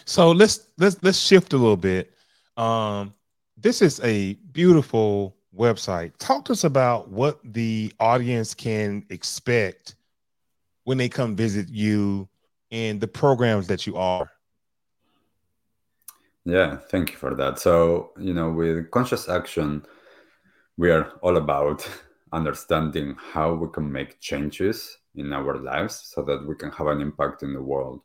so 0.04 0.30
let's 0.30 0.68
let's 0.78 0.96
let's 1.02 1.18
shift 1.18 1.52
a 1.52 1.56
little 1.56 1.76
bit 1.76 2.12
um 2.56 3.12
this 3.60 3.82
is 3.82 4.00
a 4.04 4.34
beautiful 4.52 5.36
website. 5.56 6.12
Talk 6.18 6.44
to 6.46 6.52
us 6.52 6.64
about 6.64 7.10
what 7.10 7.40
the 7.44 7.92
audience 7.98 8.54
can 8.54 9.04
expect 9.10 9.96
when 10.84 10.98
they 10.98 11.08
come 11.08 11.36
visit 11.36 11.68
you 11.68 12.28
and 12.70 13.00
the 13.00 13.08
programs 13.08 13.66
that 13.66 13.86
you 13.86 13.96
are. 13.96 14.30
Yeah, 16.44 16.76
thank 16.76 17.10
you 17.10 17.16
for 17.16 17.34
that. 17.34 17.58
So, 17.58 18.12
you 18.18 18.32
know, 18.32 18.50
with 18.50 18.90
conscious 18.90 19.28
action, 19.28 19.84
we 20.76 20.90
are 20.90 21.10
all 21.20 21.36
about 21.36 21.86
understanding 22.32 23.16
how 23.32 23.54
we 23.54 23.68
can 23.72 23.90
make 23.90 24.20
changes 24.20 24.98
in 25.14 25.32
our 25.32 25.58
lives 25.58 26.00
so 26.14 26.22
that 26.22 26.46
we 26.46 26.54
can 26.54 26.70
have 26.72 26.86
an 26.86 27.00
impact 27.00 27.42
in 27.42 27.52
the 27.52 27.62
world. 27.62 28.00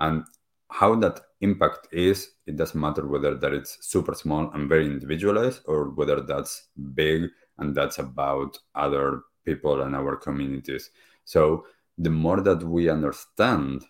And 0.00 0.24
how 0.70 0.96
that 0.96 1.20
impact 1.40 1.88
is, 1.92 2.30
it 2.46 2.56
doesn't 2.56 2.80
matter 2.80 3.06
whether 3.06 3.34
that 3.36 3.52
it's 3.52 3.78
super 3.86 4.14
small 4.14 4.50
and 4.52 4.68
very 4.68 4.86
individualized 4.86 5.60
or 5.66 5.90
whether 5.90 6.20
that's 6.20 6.68
big 6.94 7.30
and 7.58 7.74
that's 7.74 7.98
about 7.98 8.58
other 8.74 9.22
people 9.44 9.82
and 9.82 9.94
our 9.94 10.16
communities. 10.16 10.90
So 11.24 11.66
the 11.98 12.10
more 12.10 12.40
that 12.40 12.62
we 12.62 12.88
understand 12.88 13.84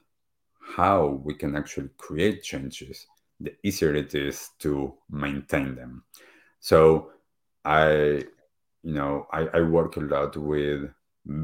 how 0.77 1.21
we 1.25 1.35
can 1.35 1.57
actually 1.57 1.91
create 1.97 2.43
changes, 2.43 3.07
the 3.41 3.55
easier 3.63 3.95
it 3.95 4.15
is 4.15 4.51
to 4.61 4.95
maintain 5.11 5.75
them. 5.75 6.05
So 6.61 7.13
I, 7.65 8.25
you 8.85 8.93
know, 8.93 9.27
I, 9.33 9.49
I 9.55 9.61
work 9.63 9.97
a 9.97 10.01
lot 10.01 10.37
with 10.37 10.91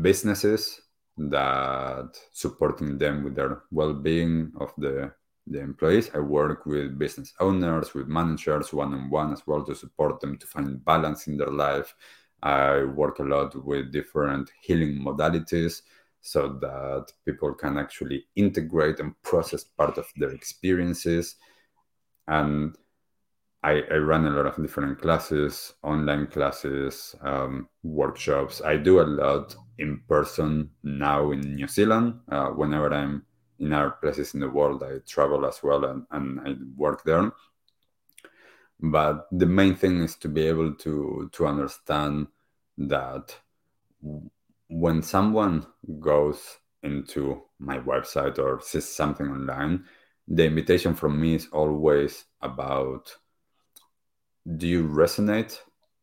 businesses 0.03 0.81
that 1.17 2.11
supporting 2.33 2.99
them 2.99 3.25
with 3.25 3.35
their 3.35 3.63
well-being 3.71 4.53
of 4.61 4.73
the 4.79 5.13
the 5.47 5.61
employees. 5.61 6.11
I 6.15 6.19
work 6.19 6.67
with 6.67 6.99
business 6.99 7.33
owners, 7.41 7.93
with 7.95 8.07
managers 8.07 8.73
one 8.73 8.95
on 8.95 9.11
one 9.11 9.33
as 9.33 9.45
well 9.47 9.65
to 9.65 9.75
support 9.75 10.21
them 10.21 10.39
to 10.39 10.47
find 10.47 10.85
balance 10.85 11.27
in 11.27 11.37
their 11.37 11.51
life. 11.51 11.95
I 12.43 12.85
work 12.85 13.19
a 13.19 13.25
lot 13.25 13.57
with 13.65 13.91
different 13.91 14.51
healing 14.63 15.01
modalities 15.01 15.83
so 16.21 16.59
that 16.61 17.07
people 17.25 17.55
can 17.55 17.79
actually 17.79 18.27
integrate 18.37 19.01
and 19.01 19.21
process 19.23 19.65
part 19.65 19.99
of 19.99 20.07
their 20.17 20.31
experiences. 20.31 21.37
And 22.29 22.77
I, 23.63 23.83
I 23.91 23.97
run 23.97 24.27
a 24.27 24.31
lot 24.31 24.47
of 24.47 24.57
different 24.57 25.01
classes, 25.01 25.75
online 25.83 26.29
classes, 26.29 27.15
um, 27.21 27.69
workshops. 27.83 28.63
I 28.63 28.77
do 28.77 29.01
a 29.01 29.03
lot 29.03 29.55
in 29.79 30.01
person 30.09 30.71
now 30.83 31.31
in 31.33 31.41
New 31.41 31.67
Zealand 31.67 32.21
uh, 32.31 32.49
whenever 32.49 32.93
I'm 32.93 33.27
in 33.59 33.73
other 33.73 33.91
places 33.91 34.33
in 34.33 34.41
the 34.41 34.49
world. 34.49 34.83
I 34.83 34.99
travel 35.07 35.45
as 35.45 35.63
well 35.63 35.85
and, 35.85 36.07
and 36.11 36.41
I 36.41 36.55
work 36.77 37.05
there. 37.05 37.33
But 38.81 39.27
the 39.31 39.47
main 39.47 39.75
thing 39.77 40.03
is 40.03 40.17
to 40.17 40.29
be 40.29 40.47
able 40.47 40.73
to 40.77 41.29
to 41.33 41.47
understand 41.47 42.29
that 42.79 43.37
when 44.69 45.03
someone 45.03 45.67
goes 45.99 46.59
into 46.83 47.43
my 47.59 47.79
website 47.81 48.39
or 48.39 48.61
sees 48.63 48.89
something 48.89 49.27
online, 49.29 49.85
the 50.27 50.47
invitation 50.47 50.95
from 50.95 51.21
me 51.21 51.35
is 51.35 51.49
always 51.53 52.25
about 52.41 53.15
do 54.57 54.67
you 54.67 54.87
resonate 54.87 55.59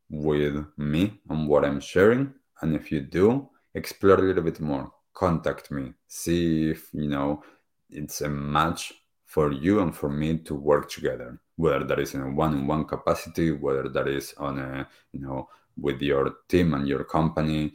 with 0.10 0.66
me 0.78 1.20
and 1.30 1.48
what 1.48 1.66
I'm 1.66 1.80
sharing? 1.80 2.34
And 2.62 2.76
if 2.76 2.92
you 2.92 3.02
do, 3.02 3.50
explore 3.74 4.18
a 4.18 4.22
little 4.22 4.44
bit 4.44 4.60
more. 4.60 4.92
Contact 5.14 5.72
me. 5.72 5.94
See 6.08 6.70
if 6.70 6.90
you 6.94 7.10
know 7.10 7.44
it's 7.90 8.22
a 8.22 8.30
match 8.30 8.94
for 9.26 9.52
you 9.52 9.82
and 9.82 9.96
for 9.96 10.10
me 10.10 10.38
to 10.38 10.56
work 10.56 10.90
together 10.90 11.40
whether 11.58 11.84
that 11.84 12.00
is 12.00 12.14
in 12.14 12.22
a 12.22 12.30
one-on-one 12.30 12.86
capacity 12.86 13.52
whether 13.52 13.90
that 13.90 14.08
is 14.08 14.34
on 14.38 14.60
a 14.60 14.88
you 15.12 15.20
know 15.20 15.50
with 15.80 16.02
your 16.02 16.34
team 16.48 16.74
and 16.74 16.88
your 16.88 17.04
company. 17.04 17.74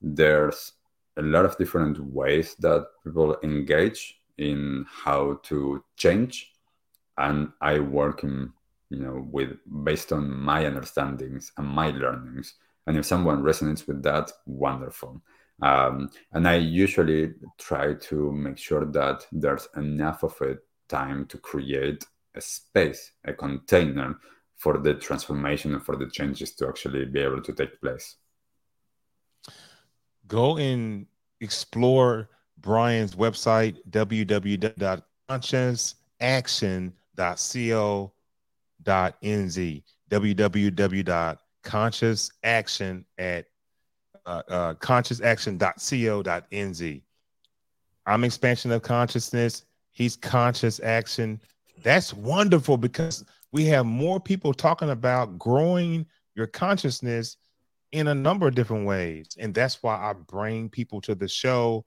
There's 0.00 0.72
a 1.16 1.22
lot 1.22 1.44
of 1.44 1.56
different 1.56 1.98
ways 1.98 2.54
that 2.60 2.86
people 3.04 3.36
engage 3.42 4.20
in 4.38 4.84
how 4.88 5.40
to 5.42 5.82
change 5.96 6.52
and 7.18 7.50
i 7.60 7.78
work 7.78 8.22
in 8.22 8.52
you 8.90 8.98
know 8.98 9.26
with 9.30 9.50
based 9.84 10.12
on 10.12 10.30
my 10.30 10.64
understandings 10.64 11.52
and 11.56 11.66
my 11.66 11.90
learnings 11.90 12.54
and 12.86 12.96
if 12.96 13.04
someone 13.04 13.42
resonates 13.42 13.86
with 13.86 14.02
that 14.02 14.30
wonderful 14.46 15.20
um, 15.62 16.10
and 16.32 16.46
I 16.46 16.56
usually 16.56 17.32
try 17.58 17.94
to 17.94 18.32
make 18.32 18.58
sure 18.58 18.84
that 18.84 19.26
there's 19.32 19.68
enough 19.76 20.22
of 20.22 20.38
a 20.42 20.56
time 20.88 21.26
to 21.26 21.38
create 21.38 22.04
a 22.34 22.40
space, 22.40 23.12
a 23.24 23.32
container 23.32 24.18
for 24.56 24.78
the 24.78 24.94
transformation 24.94 25.74
and 25.74 25.84
for 25.84 25.96
the 25.96 26.08
changes 26.10 26.52
to 26.56 26.68
actually 26.68 27.06
be 27.06 27.20
able 27.20 27.42
to 27.42 27.52
take 27.52 27.80
place. 27.80 28.16
Go 30.26 30.58
and 30.58 31.06
explore 31.40 32.28
Brian's 32.58 33.14
website, 33.14 33.76
www.consciousaction.co.nz, 38.82 39.82
www.consciousaction 40.10 43.04
at 43.18 43.46
uh, 44.24 44.42
uh, 44.48 44.72
consciousaction.co.nz. 44.74 47.02
I'm 48.06 48.24
expansion 48.24 48.72
of 48.72 48.82
consciousness. 48.82 49.64
He's 49.92 50.16
conscious 50.16 50.80
action. 50.80 51.40
That's 51.82 52.14
wonderful 52.14 52.76
because 52.76 53.24
we 53.52 53.64
have 53.66 53.86
more 53.86 54.18
people 54.20 54.52
talking 54.52 54.90
about 54.90 55.38
growing 55.38 56.06
your 56.34 56.46
consciousness 56.46 57.36
in 57.92 58.08
a 58.08 58.14
number 58.14 58.48
of 58.48 58.54
different 58.54 58.86
ways. 58.86 59.28
And 59.38 59.54
that's 59.54 59.82
why 59.82 59.96
I 59.96 60.12
bring 60.12 60.68
people 60.68 61.00
to 61.02 61.14
the 61.14 61.28
show 61.28 61.84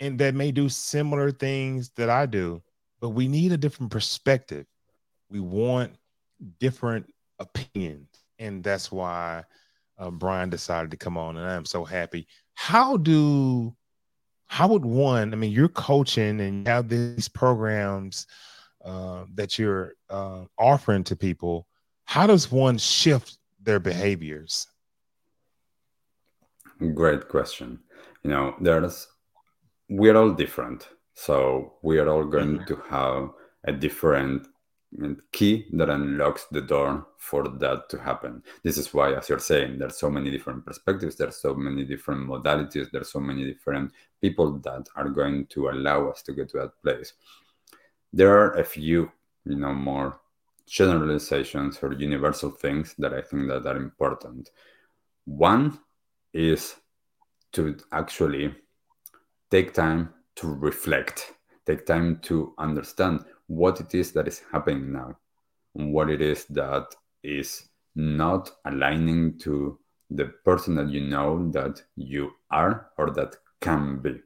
and 0.00 0.18
that 0.18 0.34
may 0.34 0.52
do 0.52 0.68
similar 0.68 1.30
things 1.30 1.90
that 1.96 2.10
I 2.10 2.26
do, 2.26 2.62
but 3.00 3.10
we 3.10 3.28
need 3.28 3.52
a 3.52 3.56
different 3.56 3.90
perspective. 3.90 4.66
We 5.30 5.40
want 5.40 5.96
different 6.60 7.12
opinions. 7.38 8.08
And 8.38 8.62
that's 8.62 8.92
why 8.92 9.44
uh, 9.98 10.10
Brian 10.10 10.50
decided 10.50 10.90
to 10.90 10.96
come 10.96 11.16
on, 11.16 11.36
and 11.36 11.46
I'm 11.46 11.64
so 11.64 11.84
happy. 11.84 12.26
How 12.54 12.96
do 12.96 13.74
how 14.48 14.68
would 14.68 14.84
one? 14.84 15.32
I 15.32 15.36
mean, 15.36 15.50
you're 15.50 15.68
coaching 15.68 16.40
and 16.40 16.66
you 16.66 16.72
have 16.72 16.88
these 16.88 17.28
programs 17.28 18.26
uh, 18.84 19.24
that 19.34 19.58
you're 19.58 19.94
uh, 20.08 20.44
offering 20.56 21.02
to 21.04 21.16
people. 21.16 21.66
How 22.04 22.26
does 22.26 22.52
one 22.52 22.78
shift 22.78 23.38
their 23.60 23.80
behaviors? 23.80 24.66
Great 26.94 27.28
question. 27.28 27.80
You 28.22 28.30
know, 28.30 28.54
there's 28.60 29.08
we're 29.88 30.16
all 30.16 30.30
different, 30.32 30.88
so 31.14 31.74
we 31.82 31.98
are 31.98 32.08
all 32.08 32.24
going 32.24 32.58
mm-hmm. 32.58 32.66
to 32.66 32.82
have 32.88 33.30
a 33.64 33.72
different 33.72 34.46
key 35.32 35.66
that 35.72 35.90
unlocks 35.90 36.46
the 36.50 36.60
door 36.60 37.06
for 37.18 37.48
that 37.48 37.88
to 37.90 37.98
happen. 37.98 38.42
This 38.62 38.78
is 38.78 38.94
why, 38.94 39.14
as 39.14 39.28
you're 39.28 39.38
saying, 39.38 39.78
there's 39.78 39.98
so 39.98 40.10
many 40.10 40.30
different 40.30 40.64
perspectives, 40.64 41.16
there's 41.16 41.36
so 41.36 41.54
many 41.54 41.84
different 41.84 42.28
modalities, 42.28 42.90
there's 42.90 43.10
so 43.10 43.20
many 43.20 43.44
different 43.44 43.92
people 44.20 44.58
that 44.60 44.86
are 44.96 45.08
going 45.08 45.46
to 45.46 45.68
allow 45.68 46.08
us 46.08 46.22
to 46.22 46.32
get 46.32 46.48
to 46.50 46.58
that 46.58 46.82
place. 46.82 47.14
There 48.12 48.36
are 48.36 48.52
a 48.52 48.64
few, 48.64 49.10
you 49.44 49.56
know, 49.56 49.74
more 49.74 50.20
generalizations 50.66 51.78
or 51.82 51.92
universal 51.92 52.50
things 52.50 52.94
that 52.98 53.12
I 53.12 53.22
think 53.22 53.48
that 53.48 53.66
are 53.66 53.76
important. 53.76 54.50
One 55.24 55.78
is 56.32 56.76
to 57.52 57.76
actually 57.92 58.54
take 59.50 59.74
time 59.74 60.12
to 60.36 60.48
reflect, 60.48 61.34
take 61.66 61.86
time 61.86 62.18
to 62.22 62.54
understand 62.58 63.24
what 63.46 63.80
it 63.80 63.94
is 63.94 64.12
that 64.12 64.28
is 64.28 64.42
happening 64.52 64.92
now, 64.92 65.16
and 65.74 65.92
what 65.92 66.10
it 66.10 66.20
is 66.20 66.44
that 66.46 66.94
is 67.22 67.68
not 67.94 68.50
aligning 68.64 69.38
to 69.38 69.78
the 70.10 70.26
person 70.44 70.74
that 70.76 70.88
you 70.88 71.00
know 71.00 71.50
that 71.50 71.82
you 71.96 72.30
are 72.50 72.90
or 72.98 73.10
that 73.10 73.36
can 73.60 73.98
be. 73.98 74.20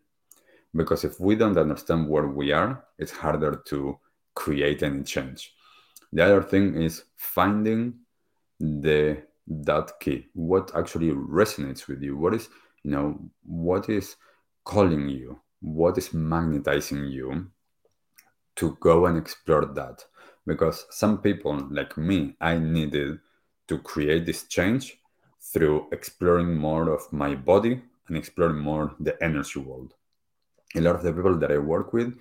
Because 0.74 1.04
if 1.04 1.18
we 1.18 1.34
don't 1.34 1.56
understand 1.56 2.08
where 2.08 2.28
we 2.28 2.52
are, 2.52 2.84
it's 2.98 3.12
harder 3.12 3.62
to 3.66 3.98
create 4.34 4.82
any 4.82 5.02
change. 5.02 5.54
The 6.12 6.24
other 6.24 6.42
thing 6.42 6.80
is 6.80 7.04
finding 7.16 7.94
the 8.58 9.22
that 9.46 9.98
key. 10.00 10.26
What 10.34 10.70
actually 10.76 11.10
resonates 11.10 11.88
with 11.88 12.02
you? 12.02 12.16
What 12.16 12.34
is, 12.34 12.48
you 12.84 12.90
know, 12.90 13.18
what 13.42 13.88
is 13.88 14.16
calling 14.64 15.08
you? 15.08 15.40
What 15.60 15.98
is 15.98 16.14
magnetizing 16.14 17.06
you 17.06 17.50
to 18.60 18.76
go 18.80 19.06
and 19.06 19.16
explore 19.16 19.64
that. 19.64 20.04
Because 20.46 20.86
some 20.90 21.18
people 21.18 21.56
like 21.70 21.96
me 21.96 22.36
i 22.40 22.58
needed 22.58 23.18
to 23.68 23.78
create 23.78 24.26
this 24.26 24.44
change 24.44 24.98
through 25.52 25.86
exploring 25.92 26.56
more 26.56 26.90
of 26.90 27.12
my 27.12 27.34
body 27.34 27.82
and 28.06 28.16
exploring 28.16 28.58
more 28.58 28.94
the 29.00 29.16
energy 29.22 29.60
world. 29.60 29.94
A 30.76 30.80
lot 30.80 30.94
of 30.94 31.02
the 31.02 31.12
people 31.12 31.36
that 31.38 31.50
i 31.50 31.58
work 31.58 31.92
with 31.92 32.18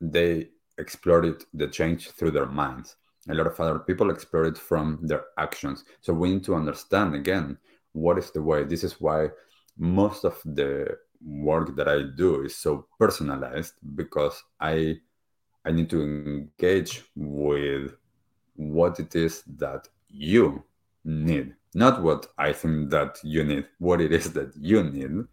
they 0.00 0.48
explored 0.78 1.44
the 1.54 1.66
change 1.66 2.10
through 2.10 2.30
their 2.30 2.46
minds. 2.46 2.96
A 3.28 3.34
lot 3.34 3.48
of 3.48 3.58
other 3.60 3.80
people 3.80 4.10
explore 4.10 4.44
it 4.44 4.56
from 4.56 5.00
their 5.02 5.24
actions. 5.38 5.84
So 6.00 6.12
we 6.12 6.34
need 6.34 6.44
to 6.44 6.54
understand 6.54 7.14
again 7.14 7.58
what 7.92 8.18
is 8.18 8.30
the 8.30 8.42
way? 8.42 8.62
This 8.62 8.84
is 8.84 9.00
why 9.00 9.30
most 9.76 10.24
of 10.24 10.40
the 10.44 10.96
work 11.20 11.74
that 11.74 11.88
i 11.88 12.02
do 12.16 12.44
is 12.44 12.54
so 12.54 12.86
personalized 12.98 13.74
because 13.96 14.42
i 14.60 14.96
I 15.64 15.72
need 15.72 15.90
to 15.90 16.02
engage 16.02 17.04
with 17.14 17.94
what 18.54 18.98
it 19.00 19.14
is 19.14 19.42
that 19.56 19.88
you 20.08 20.64
need, 21.04 21.54
not 21.74 22.02
what 22.02 22.26
I 22.38 22.52
think 22.52 22.90
that 22.90 23.18
you 23.22 23.44
need, 23.44 23.66
what 23.78 24.00
it 24.00 24.12
is 24.12 24.32
that 24.32 24.52
you 24.56 24.82
need 24.82 25.26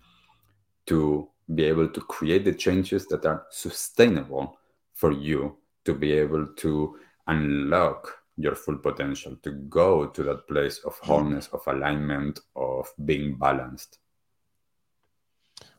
to 0.87 1.29
be 1.53 1.65
able 1.65 1.87
to 1.89 2.01
create 2.01 2.45
the 2.45 2.53
changes 2.53 3.05
that 3.07 3.25
are 3.25 3.45
sustainable 3.51 4.57
for 4.93 5.11
you 5.11 5.57
to 5.85 5.93
be 5.93 6.13
able 6.13 6.47
to 6.57 6.97
unlock 7.27 8.11
your 8.37 8.55
full 8.55 8.77
potential, 8.77 9.35
to 9.43 9.51
go 9.51 10.07
to 10.07 10.23
that 10.23 10.47
place 10.47 10.79
of 10.79 10.97
wholeness, 10.99 11.47
of 11.53 11.61
alignment, 11.67 12.39
of 12.55 12.91
being 13.05 13.35
balanced. 13.37 13.99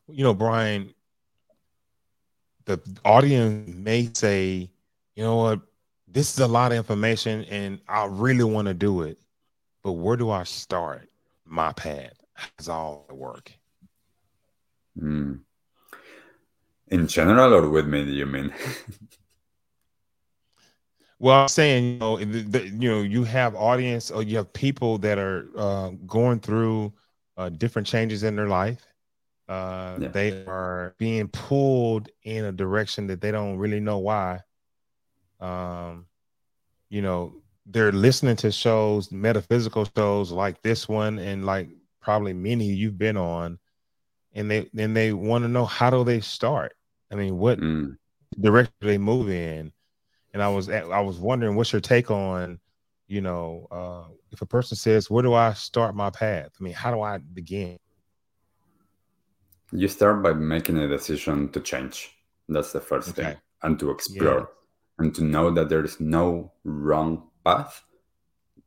You 0.08 0.24
know, 0.24 0.34
Brian, 0.34 0.94
the 2.66 2.80
audience 3.04 3.74
may 3.74 4.10
say, 4.12 4.68
you 5.14 5.24
know 5.24 5.36
what, 5.36 5.60
this 6.06 6.32
is 6.32 6.40
a 6.40 6.46
lot 6.46 6.72
of 6.72 6.78
information 6.78 7.44
and 7.44 7.80
I 7.88 8.06
really 8.06 8.44
want 8.44 8.68
to 8.68 8.74
do 8.74 9.02
it. 9.02 9.18
But 9.82 9.92
where 9.92 10.16
do 10.16 10.30
I 10.30 10.42
start 10.42 11.08
my 11.44 11.72
path? 11.72 12.14
How's 12.34 12.68
all 12.68 13.06
the 13.08 13.14
work? 13.14 13.52
Mm. 15.00 15.40
In 16.88 17.08
general 17.08 17.54
or 17.54 17.68
with 17.70 17.86
me, 17.86 18.04
do 18.04 18.10
you 18.10 18.26
mean? 18.26 18.52
well, 21.18 21.42
I'm 21.42 21.48
saying, 21.48 21.84
you 21.84 21.98
know, 21.98 22.18
the, 22.18 22.42
the, 22.42 22.68
you 22.68 22.90
know, 22.90 23.02
you 23.02 23.24
have 23.24 23.54
audience 23.54 24.10
or 24.10 24.22
you 24.22 24.36
have 24.38 24.52
people 24.52 24.98
that 24.98 25.18
are 25.18 25.46
uh, 25.56 25.90
going 26.06 26.40
through 26.40 26.92
uh, 27.36 27.48
different 27.48 27.86
changes 27.86 28.22
in 28.22 28.34
their 28.36 28.48
life 28.48 28.84
uh, 29.48 29.96
yeah. 30.00 30.08
They 30.08 30.44
are 30.46 30.94
being 30.98 31.28
pulled 31.28 32.08
in 32.24 32.44
a 32.44 32.52
direction 32.52 33.06
that 33.08 33.20
they 33.20 33.30
don't 33.30 33.58
really 33.58 33.80
know 33.80 33.98
why. 33.98 34.40
Um, 35.40 36.06
you 36.88 37.02
know, 37.02 37.42
they're 37.64 37.92
listening 37.92 38.36
to 38.36 38.50
shows, 38.50 39.12
metaphysical 39.12 39.86
shows 39.96 40.32
like 40.32 40.62
this 40.62 40.88
one, 40.88 41.18
and 41.18 41.46
like 41.46 41.68
probably 42.00 42.32
many 42.32 42.66
you've 42.66 42.98
been 42.98 43.16
on, 43.16 43.58
and 44.34 44.50
they 44.50 44.68
then 44.72 44.94
they 44.94 45.12
want 45.12 45.44
to 45.44 45.48
know 45.48 45.64
how 45.64 45.90
do 45.90 46.02
they 46.02 46.20
start. 46.20 46.74
I 47.12 47.14
mean, 47.14 47.38
what 47.38 47.60
mm. 47.60 47.96
direction 48.40 48.74
they 48.80 48.98
move 48.98 49.30
in? 49.30 49.72
And 50.34 50.42
I 50.42 50.48
was 50.48 50.68
I 50.68 51.00
was 51.00 51.18
wondering, 51.18 51.54
what's 51.54 51.72
your 51.72 51.80
take 51.80 52.10
on, 52.10 52.58
you 53.06 53.20
know, 53.20 53.68
uh, 53.70 54.12
if 54.32 54.42
a 54.42 54.46
person 54.46 54.76
says, 54.76 55.08
"Where 55.08 55.22
do 55.22 55.34
I 55.34 55.52
start 55.52 55.94
my 55.94 56.10
path?" 56.10 56.50
I 56.58 56.62
mean, 56.62 56.74
how 56.74 56.90
do 56.90 57.00
I 57.00 57.18
begin? 57.18 57.78
You 59.72 59.88
start 59.88 60.22
by 60.22 60.32
making 60.32 60.78
a 60.78 60.88
decision 60.88 61.48
to 61.50 61.60
change. 61.60 62.16
That's 62.48 62.72
the 62.72 62.80
first 62.80 63.10
okay. 63.10 63.22
thing. 63.22 63.36
And 63.62 63.78
to 63.80 63.90
explore 63.90 64.38
yeah. 64.38 65.04
and 65.04 65.14
to 65.14 65.24
know 65.24 65.50
that 65.50 65.68
there 65.68 65.84
is 65.84 65.98
no 65.98 66.52
wrong 66.64 67.28
path. 67.44 67.82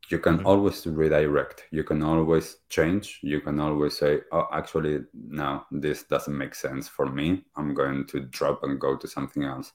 You 0.10 0.20
can 0.20 0.38
mm-hmm. 0.38 0.48
always 0.48 0.86
redirect. 0.88 1.66
You 1.72 1.84
can 1.84 2.02
always 2.02 2.58
change. 2.70 3.20
You 3.22 3.42
can 3.42 3.60
always 3.60 3.98
say, 3.98 4.22
oh, 4.32 4.48
actually, 4.52 5.02
no, 5.14 5.64
this 5.72 6.04
doesn't 6.04 6.36
make 6.36 6.56
sense 6.56 6.88
for 6.88 7.06
me. 7.06 7.46
I'm 7.56 7.74
going 7.74 8.08
to 8.08 8.22
drop 8.22 8.64
and 8.64 8.80
go 8.80 8.98
to 8.98 9.08
something 9.08 9.44
else. 9.44 9.72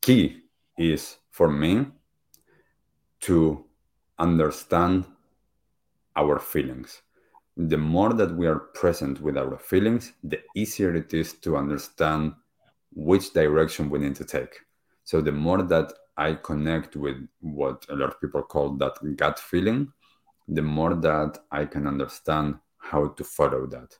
Key 0.00 0.42
is 0.78 1.16
for 1.30 1.50
me 1.50 1.86
to 3.22 3.64
understand 4.18 5.06
our 6.16 6.38
feelings 6.38 7.02
the 7.56 7.78
more 7.78 8.12
that 8.12 8.34
we 8.34 8.46
are 8.46 8.58
present 8.58 9.20
with 9.20 9.36
our 9.36 9.58
feelings, 9.58 10.12
the 10.22 10.40
easier 10.56 10.94
it 10.94 11.14
is 11.14 11.34
to 11.34 11.56
understand 11.56 12.34
which 12.92 13.32
direction 13.32 13.90
we 13.90 13.98
need 13.98 14.16
to 14.16 14.24
take. 14.24 14.60
So 15.04 15.20
the 15.20 15.32
more 15.32 15.62
that 15.62 15.92
I 16.16 16.34
connect 16.34 16.96
with 16.96 17.16
what 17.40 17.86
a 17.88 17.94
lot 17.94 18.10
of 18.10 18.20
people 18.20 18.42
call 18.42 18.70
that 18.76 18.94
gut 19.16 19.38
feeling, 19.38 19.92
the 20.48 20.62
more 20.62 20.94
that 20.94 21.38
I 21.50 21.64
can 21.64 21.86
understand 21.86 22.56
how 22.78 23.08
to 23.08 23.24
follow 23.24 23.66
that. 23.66 23.96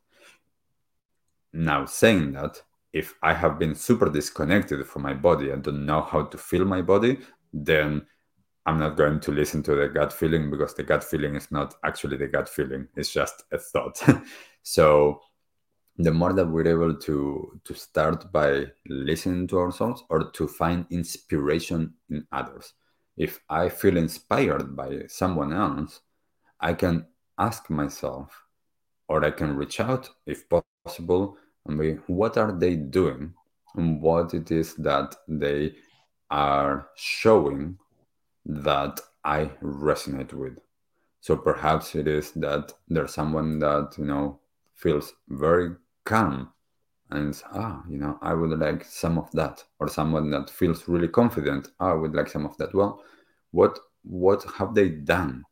Now, 1.52 1.86
saying 1.86 2.32
that, 2.32 2.62
if 2.92 3.14
I 3.22 3.34
have 3.34 3.58
been 3.58 3.74
super 3.74 4.08
disconnected 4.08 4.86
from 4.86 5.02
my 5.02 5.14
body 5.14 5.50
and 5.50 5.62
don't 5.62 5.86
know 5.86 6.02
how 6.02 6.22
to 6.24 6.38
feel 6.38 6.64
my 6.64 6.82
body, 6.82 7.18
then 7.52 8.06
I'm 8.66 8.78
not 8.78 8.96
going 8.96 9.20
to 9.20 9.32
listen 9.32 9.62
to 9.64 9.74
the 9.74 9.88
gut 9.88 10.12
feeling 10.12 10.50
because 10.50 10.74
the 10.74 10.82
gut 10.82 11.04
feeling 11.04 11.34
is 11.36 11.50
not 11.50 11.74
actually 11.84 12.16
the 12.16 12.28
gut 12.28 12.48
feeling. 12.48 12.88
It's 12.96 13.12
just 13.12 13.44
a 13.52 13.58
thought. 13.58 14.02
so 14.62 15.20
the 15.98 16.12
more 16.12 16.32
that 16.32 16.46
we're 16.46 16.66
able 16.66 16.94
to 16.94 17.60
to 17.64 17.74
start 17.74 18.32
by 18.32 18.66
listening 18.88 19.46
to 19.48 19.58
ourselves 19.58 20.02
or 20.08 20.30
to 20.32 20.48
find 20.48 20.86
inspiration 20.90 21.94
in 22.10 22.26
others. 22.32 22.72
If 23.16 23.40
I 23.48 23.68
feel 23.68 23.96
inspired 23.96 24.74
by 24.74 25.02
someone 25.06 25.52
else, 25.52 26.00
I 26.58 26.74
can 26.74 27.06
ask 27.38 27.70
myself 27.70 28.30
or 29.08 29.24
I 29.24 29.30
can 29.30 29.56
reach 29.56 29.78
out 29.78 30.10
if 30.26 30.46
possible 30.48 31.36
and 31.66 31.78
be 31.78 31.92
what 32.06 32.36
are 32.38 32.52
they 32.52 32.74
doing 32.74 33.34
and 33.76 34.00
what 34.00 34.34
it 34.34 34.50
is 34.50 34.74
that 34.76 35.14
they 35.28 35.74
are 36.30 36.88
showing 36.96 37.78
that 38.46 39.00
I 39.24 39.46
resonate 39.62 40.32
with. 40.32 40.58
So 41.20 41.36
perhaps 41.36 41.94
it 41.94 42.06
is 42.06 42.32
that 42.32 42.72
there's 42.88 43.14
someone 43.14 43.58
that 43.60 43.94
you 43.98 44.04
know 44.04 44.40
feels 44.74 45.14
very 45.28 45.70
calm 46.04 46.52
and 47.10 47.42
ah 47.52 47.82
you 47.88 47.96
know 47.96 48.18
i 48.20 48.34
would 48.34 48.58
like 48.58 48.84
some 48.84 49.18
of 49.18 49.30
that 49.32 49.62
or 49.78 49.88
someone 49.88 50.30
that 50.30 50.50
feels 50.50 50.88
really 50.88 51.08
confident 51.08 51.68
oh, 51.80 51.86
i 51.86 51.94
would 51.94 52.14
like 52.14 52.28
some 52.28 52.44
of 52.44 52.56
that. 52.58 52.74
Well 52.74 53.02
what 53.52 53.78
what 54.02 54.44
have 54.58 54.74
they 54.74 54.88
done 54.88 55.44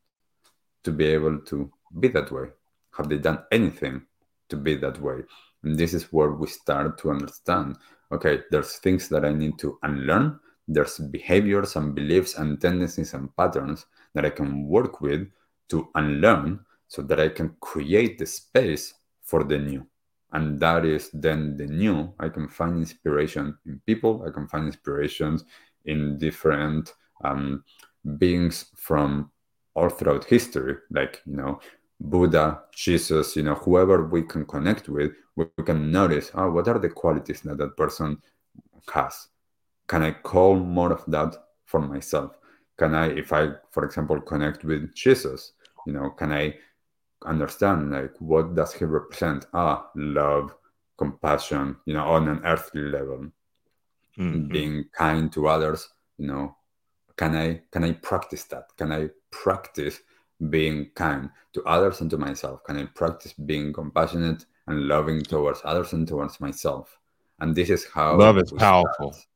to 0.84 0.90
be 0.90 1.06
able 1.06 1.38
to 1.38 1.70
be 2.00 2.08
that 2.08 2.30
way? 2.30 2.48
Have 2.96 3.08
they 3.08 3.18
done 3.18 3.38
anything 3.50 4.02
to 4.48 4.56
be 4.56 4.74
that 4.76 5.00
way? 5.00 5.20
And 5.62 5.78
this 5.78 5.94
is 5.94 6.12
where 6.12 6.32
we 6.32 6.48
start 6.48 6.98
to 6.98 7.10
understand 7.10 7.76
okay 8.12 8.42
there's 8.50 8.76
things 8.76 9.08
that 9.08 9.24
i 9.24 9.32
need 9.32 9.58
to 9.58 9.78
unlearn 9.82 10.38
there's 10.68 10.98
behaviors 10.98 11.76
and 11.76 11.94
beliefs 11.94 12.36
and 12.36 12.60
tendencies 12.60 13.14
and 13.14 13.34
patterns 13.36 13.86
that 14.14 14.24
i 14.24 14.30
can 14.30 14.66
work 14.66 15.00
with 15.00 15.28
to 15.68 15.88
unlearn 15.94 16.60
so 16.88 17.02
that 17.02 17.20
i 17.20 17.28
can 17.28 17.54
create 17.60 18.18
the 18.18 18.26
space 18.26 18.94
for 19.22 19.44
the 19.44 19.58
new. 19.58 19.86
And 20.32 20.60
that 20.60 20.84
is 20.84 21.10
then 21.12 21.56
the 21.56 21.66
new. 21.66 22.12
I 22.18 22.28
can 22.28 22.48
find 22.48 22.76
inspiration 22.76 23.56
in 23.66 23.80
people. 23.86 24.24
I 24.26 24.30
can 24.30 24.46
find 24.46 24.66
inspirations 24.66 25.44
in 25.84 26.18
different 26.18 26.92
um, 27.24 27.64
beings 28.18 28.66
from 28.76 29.30
all 29.74 29.88
throughout 29.88 30.24
history 30.24 30.76
like 30.90 31.22
you 31.24 31.34
know 31.34 31.58
buddha 31.98 32.60
jesus 32.74 33.36
you 33.36 33.42
know 33.42 33.54
whoever 33.54 34.04
we 34.06 34.22
can 34.22 34.44
connect 34.44 34.86
with 34.88 35.12
we 35.36 35.46
can 35.64 35.90
notice 35.90 36.30
oh 36.34 36.50
what 36.50 36.68
are 36.68 36.78
the 36.78 36.90
qualities 36.90 37.40
that 37.40 37.56
that 37.56 37.74
person 37.74 38.20
has 38.92 39.28
can 39.92 40.02
i 40.02 40.10
call 40.10 40.56
more 40.56 40.92
of 40.98 41.04
that 41.06 41.36
for 41.66 41.80
myself? 41.80 42.30
Can 42.78 42.94
i 42.94 43.06
if 43.22 43.32
i 43.32 43.42
for 43.70 43.84
example 43.84 44.18
connect 44.20 44.64
with 44.64 44.82
jesus 44.94 45.52
you 45.86 45.92
know 45.92 46.08
can 46.20 46.32
i 46.32 46.44
understand 47.34 47.90
like 47.92 48.14
what 48.18 48.54
does 48.54 48.72
he 48.72 48.84
represent? 48.84 49.46
Ah 49.52 49.90
love 49.94 50.54
compassion 50.96 51.76
you 51.84 51.94
know 51.94 52.06
on 52.14 52.28
an 52.28 52.40
earthly 52.52 52.84
level 52.96 53.20
mm-hmm. 54.18 54.48
being 54.48 54.76
kind 55.02 55.30
to 55.34 55.48
others 55.48 55.90
you 56.18 56.26
know. 56.26 56.56
Can 57.16 57.36
i 57.36 57.60
can 57.70 57.84
i 57.84 57.92
practice 57.92 58.44
that? 58.44 58.74
Can 58.78 58.90
i 58.90 59.10
practice 59.30 60.00
being 60.48 60.90
kind 60.94 61.30
to 61.52 61.62
others 61.64 62.00
and 62.00 62.10
to 62.10 62.16
myself? 62.16 62.64
Can 62.64 62.78
i 62.78 62.84
practice 62.86 63.34
being 63.34 63.72
compassionate 63.72 64.46
and 64.66 64.88
loving 64.88 65.20
towards 65.22 65.60
others 65.64 65.92
and 65.92 66.08
towards 66.08 66.40
myself? 66.40 66.98
And 67.40 67.54
this 67.54 67.70
is 67.70 67.84
how 67.84 68.16
love 68.16 68.38
is 68.38 68.52
powerful. 68.52 69.12
start. 69.12 69.26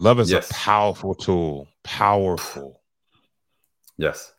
Love 0.00 0.18
is 0.18 0.30
yes. 0.30 0.50
a 0.50 0.54
powerful 0.54 1.14
tool 1.14 1.68
powerful 1.84 2.80
yes 3.96 4.32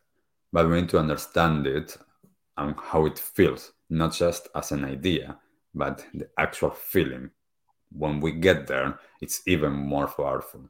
but 0.53 0.67
we 0.67 0.81
need 0.81 0.89
to 0.89 0.99
understand 0.99 1.65
it 1.65 1.97
and 2.57 2.75
how 2.79 3.05
it 3.05 3.17
feels, 3.17 3.73
not 3.89 4.13
just 4.13 4.47
as 4.55 4.71
an 4.71 4.85
idea, 4.85 5.37
but 5.73 6.05
the 6.13 6.27
actual 6.37 6.71
feeling. 6.71 7.31
When 7.91 8.19
we 8.19 8.31
get 8.31 8.67
there, 8.67 8.99
it's 9.21 9.41
even 9.47 9.73
more 9.73 10.07
powerful. 10.07 10.69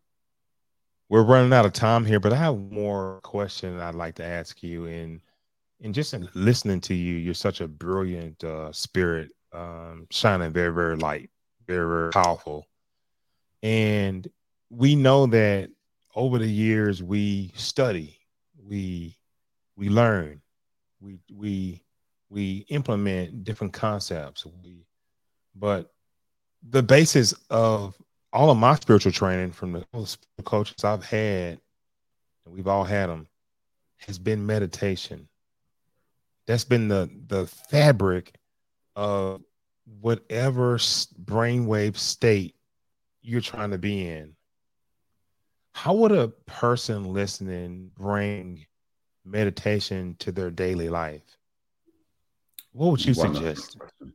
We're 1.10 1.24
running 1.24 1.54
out 1.54 1.66
of 1.66 1.74
time 1.74 2.06
here, 2.06 2.20
but 2.20 2.34
I 2.34 2.38
have 2.38 2.58
more 2.58 3.20
question 3.24 3.80
I'd 3.80 3.96
like 3.96 4.16
to 4.16 4.26
ask 4.26 4.64
you. 4.64 4.86
And 4.86 5.22
and 5.84 5.94
just 5.96 6.14
in 6.14 6.30
listening 6.36 6.80
to 6.82 6.94
you, 6.94 7.16
you're 7.16 7.34
such 7.34 7.60
a 7.60 7.68
brilliant 7.68 8.44
uh, 8.44 8.72
spirit, 8.72 9.32
um, 9.52 10.06
shining 10.12 10.52
very, 10.52 10.72
very 10.72 10.96
light, 10.96 11.32
very, 11.66 11.88
very 11.88 12.12
powerful. 12.12 12.68
And 13.64 14.28
we 14.72 14.96
know 14.96 15.26
that 15.28 15.70
over 16.16 16.40
the 16.40 16.50
years 16.50 17.04
we 17.04 17.52
study, 17.56 18.18
we 18.66 19.18
we 19.76 19.90
learn, 19.90 20.42
we 21.02 21.20
we 21.32 21.84
we 22.30 22.66
implement 22.70 23.44
different 23.44 23.74
concepts. 23.74 24.46
We, 24.46 24.86
but 25.54 25.92
the 26.68 26.82
basis 26.82 27.34
of 27.50 27.96
all 28.32 28.50
of 28.50 28.58
my 28.58 28.76
spiritual 28.76 29.12
training 29.12 29.52
from 29.52 29.74
the 29.74 30.44
coaches 30.44 30.86
I've 30.86 31.04
had, 31.04 31.60
and 32.46 32.54
we've 32.54 32.68
all 32.68 32.86
had 32.86 33.10
them, 33.10 33.28
has 34.08 34.18
been 34.18 34.46
meditation. 34.46 35.28
That's 36.48 36.64
been 36.64 36.88
the 36.88 37.10
the 37.28 37.46
fabric 37.46 38.34
of 38.96 39.42
whatever 40.00 40.78
brainwave 40.78 41.98
state 41.98 42.56
you're 43.22 43.42
trying 43.42 43.72
to 43.72 43.78
be 43.78 44.08
in. 44.08 44.34
How 45.74 45.94
would 45.94 46.12
a 46.12 46.30
person 46.46 47.14
listening 47.14 47.92
bring 47.98 48.66
meditation 49.26 50.16
to 50.20 50.32
their 50.32 50.52
daily 50.52 50.90
life? 50.90 51.38
What 52.74 52.92
would 52.92 53.06
you 53.06 53.14
Wonderful 53.14 53.42
suggest? 53.42 53.80
Question. 53.80 54.14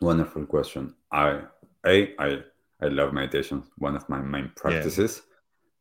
Wonderful 0.00 0.46
question. 0.46 0.94
I 1.12 1.42
a 1.86 2.14
I 2.18 2.42
I 2.80 2.88
love 2.88 3.12
meditation. 3.12 3.62
One 3.78 3.96
of 3.96 4.08
my 4.08 4.20
main 4.20 4.50
practices. 4.56 5.22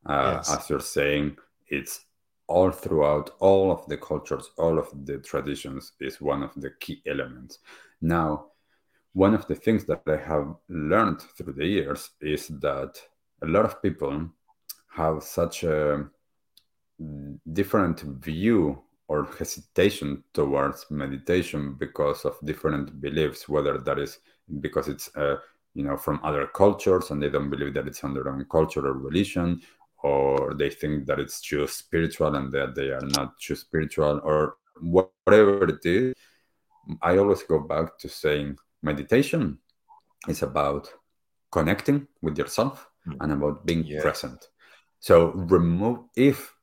Yeah. 0.08 0.14
Uh, 0.14 0.32
yes. 0.36 0.58
As 0.58 0.70
you're 0.70 0.80
saying, 0.80 1.38
it's 1.68 2.06
all 2.48 2.72
throughout 2.72 3.32
all 3.40 3.72
of 3.72 3.86
the 3.88 3.98
cultures, 3.98 4.52
all 4.58 4.78
of 4.78 4.88
the 5.06 5.18
traditions 5.18 5.94
is 6.00 6.22
one 6.22 6.44
of 6.44 6.52
the 6.56 6.70
key 6.80 7.02
elements. 7.08 7.60
Now, 8.02 8.48
one 9.14 9.34
of 9.34 9.48
the 9.48 9.56
things 9.56 9.86
that 9.86 10.04
I 10.08 10.18
have 10.18 10.56
learned 10.70 11.22
through 11.22 11.54
the 11.54 11.66
years 11.66 12.12
is 12.22 12.48
that 12.48 13.02
a 13.42 13.48
lot 13.48 13.66
of 13.66 13.82
people 13.82 14.30
have 14.96 15.24
such 15.24 15.64
a 15.64 16.06
different 17.54 18.00
view 18.02 18.82
or 19.08 19.26
hesitation 19.38 20.24
towards 20.34 20.86
meditation 20.90 21.76
because 21.78 22.26
of 22.26 22.38
different 22.44 23.02
beliefs 23.02 23.48
whether 23.48 23.78
that 23.78 24.00
is 24.00 24.20
because 24.62 24.88
it's 24.88 25.10
uh, 25.18 25.36
you 25.74 25.84
know 25.84 25.98
from 25.98 26.20
other 26.24 26.48
cultures 26.48 27.12
and 27.12 27.22
they 27.22 27.30
don't 27.30 27.50
believe 27.50 27.74
that 27.74 27.88
it's 27.88 28.04
on 28.04 28.14
their 28.14 28.30
own 28.30 28.46
culture 28.50 28.88
or 28.88 28.94
religion 28.94 29.62
or 30.04 30.54
they 30.54 30.70
think 30.70 31.06
that 31.06 31.20
it's 31.20 31.42
too 31.42 31.68
spiritual 31.68 32.36
and 32.36 32.52
that 32.52 32.74
they 32.76 32.90
are 32.90 33.08
not 33.18 33.38
too 33.40 33.56
spiritual 33.56 34.22
or 34.24 34.56
whatever 34.80 35.66
it 35.66 35.86
is 35.86 36.14
i 37.02 37.18
always 37.18 37.44
go 37.44 37.60
back 37.60 37.98
to 37.98 38.08
saying 38.08 38.58
meditation 38.82 39.58
is 40.28 40.42
about 40.42 40.90
connecting 41.52 42.08
with 42.22 42.38
yourself 42.38 42.88
mm. 43.08 43.16
and 43.20 43.32
about 43.34 43.66
being 43.66 43.84
yeah. 43.84 44.02
present 44.02 44.50
so 45.00 45.32
remove 45.32 46.00
if 46.16 46.54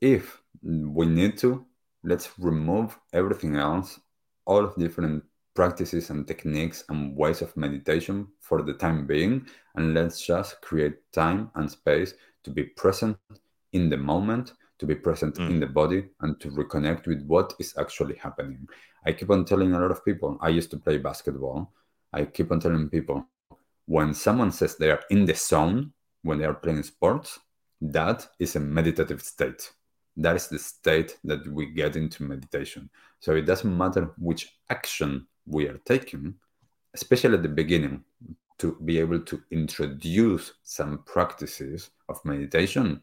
if 0.00 0.40
we 0.62 1.06
need 1.06 1.38
to, 1.38 1.64
let's 2.04 2.30
remove 2.38 2.98
everything 3.12 3.56
else, 3.56 4.00
all 4.46 4.64
of 4.64 4.76
different 4.76 5.24
practices 5.54 6.10
and 6.10 6.26
techniques 6.26 6.84
and 6.88 7.16
ways 7.16 7.42
of 7.42 7.56
meditation 7.56 8.28
for 8.40 8.62
the 8.62 8.74
time 8.74 9.06
being, 9.06 9.46
and 9.74 9.94
let's 9.94 10.24
just 10.24 10.60
create 10.60 10.96
time 11.12 11.50
and 11.56 11.70
space 11.70 12.14
to 12.44 12.50
be 12.50 12.62
present 12.62 13.16
in 13.72 13.90
the 13.90 13.96
moment, 13.96 14.52
to 14.78 14.86
be 14.86 14.94
present 14.94 15.34
mm. 15.34 15.50
in 15.50 15.60
the 15.60 15.66
body, 15.66 16.04
and 16.20 16.40
to 16.40 16.48
reconnect 16.50 17.06
with 17.06 17.24
what 17.26 17.54
is 17.58 17.74
actually 17.76 18.14
happening. 18.16 18.68
I 19.04 19.12
keep 19.12 19.30
on 19.30 19.44
telling 19.44 19.72
a 19.72 19.80
lot 19.80 19.90
of 19.90 20.04
people, 20.04 20.38
I 20.40 20.48
used 20.50 20.70
to 20.70 20.78
play 20.78 20.98
basketball. 20.98 21.72
I 22.12 22.24
keep 22.24 22.52
on 22.52 22.60
telling 22.60 22.88
people, 22.88 23.26
when 23.86 24.14
someone 24.14 24.52
says 24.52 24.76
they 24.76 24.90
are 24.90 25.02
in 25.10 25.24
the 25.24 25.34
zone 25.34 25.92
when 26.22 26.38
they 26.38 26.44
are 26.44 26.54
playing 26.54 26.82
sports, 26.82 27.38
that 27.80 28.28
is 28.38 28.56
a 28.56 28.60
meditative 28.60 29.22
state 29.22 29.72
that 30.18 30.34
is 30.34 30.48
the 30.48 30.58
state 30.58 31.16
that 31.24 31.46
we 31.46 31.66
get 31.66 31.96
into 31.96 32.24
meditation. 32.24 32.90
So 33.20 33.34
it 33.36 33.46
doesn't 33.46 33.78
matter 33.78 34.10
which 34.18 34.56
action 34.68 35.26
we 35.46 35.68
are 35.68 35.80
taking, 35.86 36.34
especially 36.94 37.34
at 37.34 37.42
the 37.42 37.48
beginning, 37.48 38.04
to 38.58 38.76
be 38.84 38.98
able 38.98 39.20
to 39.20 39.40
introduce 39.52 40.52
some 40.64 41.04
practices 41.06 41.90
of 42.08 42.24
meditation, 42.24 43.00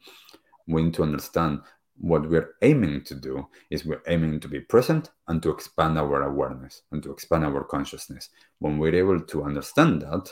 we 0.67 0.83
need 0.83 0.93
to 0.95 1.03
understand 1.03 1.61
what 1.97 2.29
we're 2.29 2.55
aiming 2.61 3.01
to 3.05 3.15
do 3.15 3.47
is 3.69 3.85
we're 3.85 4.03
aiming 4.07 4.41
to 4.41 4.49
be 4.49 4.59
present 4.59 5.11
and 5.29 5.41
to 5.41 5.49
expand 5.49 5.97
our 5.97 6.23
awareness 6.23 6.81
and 6.91 7.01
to 7.01 7.11
expand 7.13 7.45
our 7.45 7.63
consciousness. 7.63 8.29
When 8.59 8.77
we're 8.77 8.95
able 8.95 9.21
to 9.21 9.43
understand 9.45 10.01
that, 10.01 10.29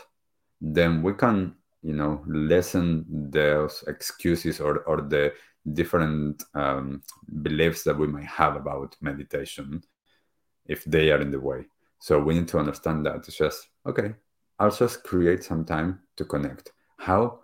then 0.59 1.01
we 1.01 1.13
can, 1.13 1.55
you 1.84 1.93
know, 1.93 2.23
lessen 2.27 3.05
those 3.09 3.84
excuses 3.88 4.59
or, 4.59 4.79
or 4.79 5.01
the 5.01 5.34
different 5.73 6.43
um, 6.55 7.01
beliefs 7.41 7.84
that 7.84 7.97
we 7.97 8.07
might 8.07 8.25
have 8.25 8.55
about 8.55 8.95
meditation 9.01 9.84
if 10.65 10.84
they 10.86 11.11
are 11.11 11.21
in 11.21 11.31
the 11.31 11.39
way. 11.39 11.65
So 11.99 12.19
we 12.19 12.34
need 12.34 12.47
to 12.49 12.59
understand 12.59 13.05
that 13.05 13.15
it's 13.15 13.38
just 13.38 13.67
okay. 13.86 14.13
I'll 14.59 14.71
just 14.71 15.03
create 15.03 15.43
some 15.43 15.65
time 15.65 15.99
to 16.17 16.25
connect. 16.25 16.71
How? 16.97 17.39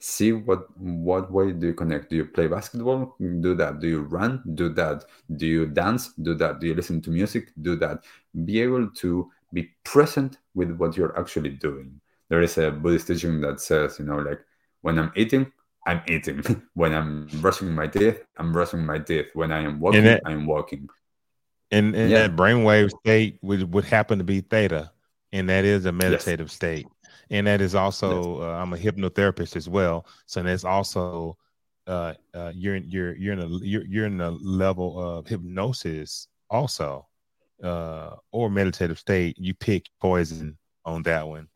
See 0.00 0.32
what 0.32 0.68
what 0.78 1.32
way 1.32 1.52
do 1.52 1.66
you 1.66 1.74
connect? 1.74 2.10
Do 2.10 2.16
you 2.16 2.24
play 2.24 2.46
basketball? 2.46 3.16
Do 3.18 3.54
that. 3.56 3.80
Do 3.80 3.88
you 3.88 4.02
run? 4.02 4.42
Do 4.54 4.68
that. 4.70 5.04
Do 5.36 5.46
you 5.46 5.66
dance? 5.66 6.12
Do 6.22 6.34
that. 6.34 6.60
Do 6.60 6.68
you 6.68 6.74
listen 6.74 7.02
to 7.02 7.10
music? 7.10 7.52
Do 7.62 7.74
that. 7.76 8.04
Be 8.44 8.60
able 8.62 8.88
to 8.90 9.30
be 9.52 9.70
present 9.84 10.38
with 10.54 10.70
what 10.72 10.96
you're 10.96 11.18
actually 11.18 11.50
doing. 11.50 12.00
There 12.28 12.42
is 12.42 12.58
a 12.58 12.70
Buddhist 12.70 13.06
teaching 13.06 13.40
that 13.40 13.60
says, 13.60 13.98
you 13.98 14.04
know, 14.04 14.18
like 14.18 14.40
when 14.82 14.98
I'm 14.98 15.12
eating, 15.16 15.50
I'm 15.86 16.02
eating. 16.06 16.42
when 16.74 16.94
I'm 16.94 17.26
brushing 17.40 17.74
my 17.74 17.86
teeth, 17.86 18.22
I'm 18.36 18.52
brushing 18.52 18.84
my 18.84 18.98
teeth. 18.98 19.26
When 19.34 19.50
I 19.50 19.60
am 19.60 19.80
walking, 19.80 20.04
that, 20.04 20.22
I'm 20.26 20.46
walking. 20.46 20.88
And, 21.70 21.94
and 21.94 22.10
yeah. 22.10 22.26
that 22.26 22.36
brainwave 22.36 22.90
state 23.00 23.38
would, 23.42 23.72
would 23.72 23.84
happen 23.84 24.18
to 24.18 24.24
be 24.24 24.40
theta, 24.40 24.90
and 25.32 25.48
that 25.48 25.64
is 25.64 25.86
a 25.86 25.92
meditative 25.92 26.48
yes. 26.48 26.52
state. 26.52 26.86
And 27.30 27.46
that 27.46 27.60
is 27.60 27.74
also, 27.74 28.38
yes. 28.38 28.42
uh, 28.42 28.50
I'm 28.52 28.72
a 28.72 28.76
hypnotherapist 28.76 29.56
as 29.56 29.68
well. 29.68 30.06
So 30.26 30.42
that's 30.42 30.64
also, 30.64 31.36
uh, 31.86 32.14
uh, 32.34 32.52
you're 32.54 32.76
in, 32.76 32.84
you're 32.88 33.16
you're 33.16 33.32
in 33.32 33.40
a 33.40 33.46
you're, 33.46 33.84
you're 33.84 34.06
in 34.06 34.20
a 34.20 34.30
level 34.30 35.00
of 35.00 35.26
hypnosis 35.26 36.28
also, 36.50 37.06
uh, 37.62 38.16
or 38.30 38.50
meditative 38.50 38.98
state. 38.98 39.36
You 39.38 39.54
pick 39.54 39.86
poison 40.00 40.58
on 40.84 41.02
that 41.04 41.26
one. 41.26 41.48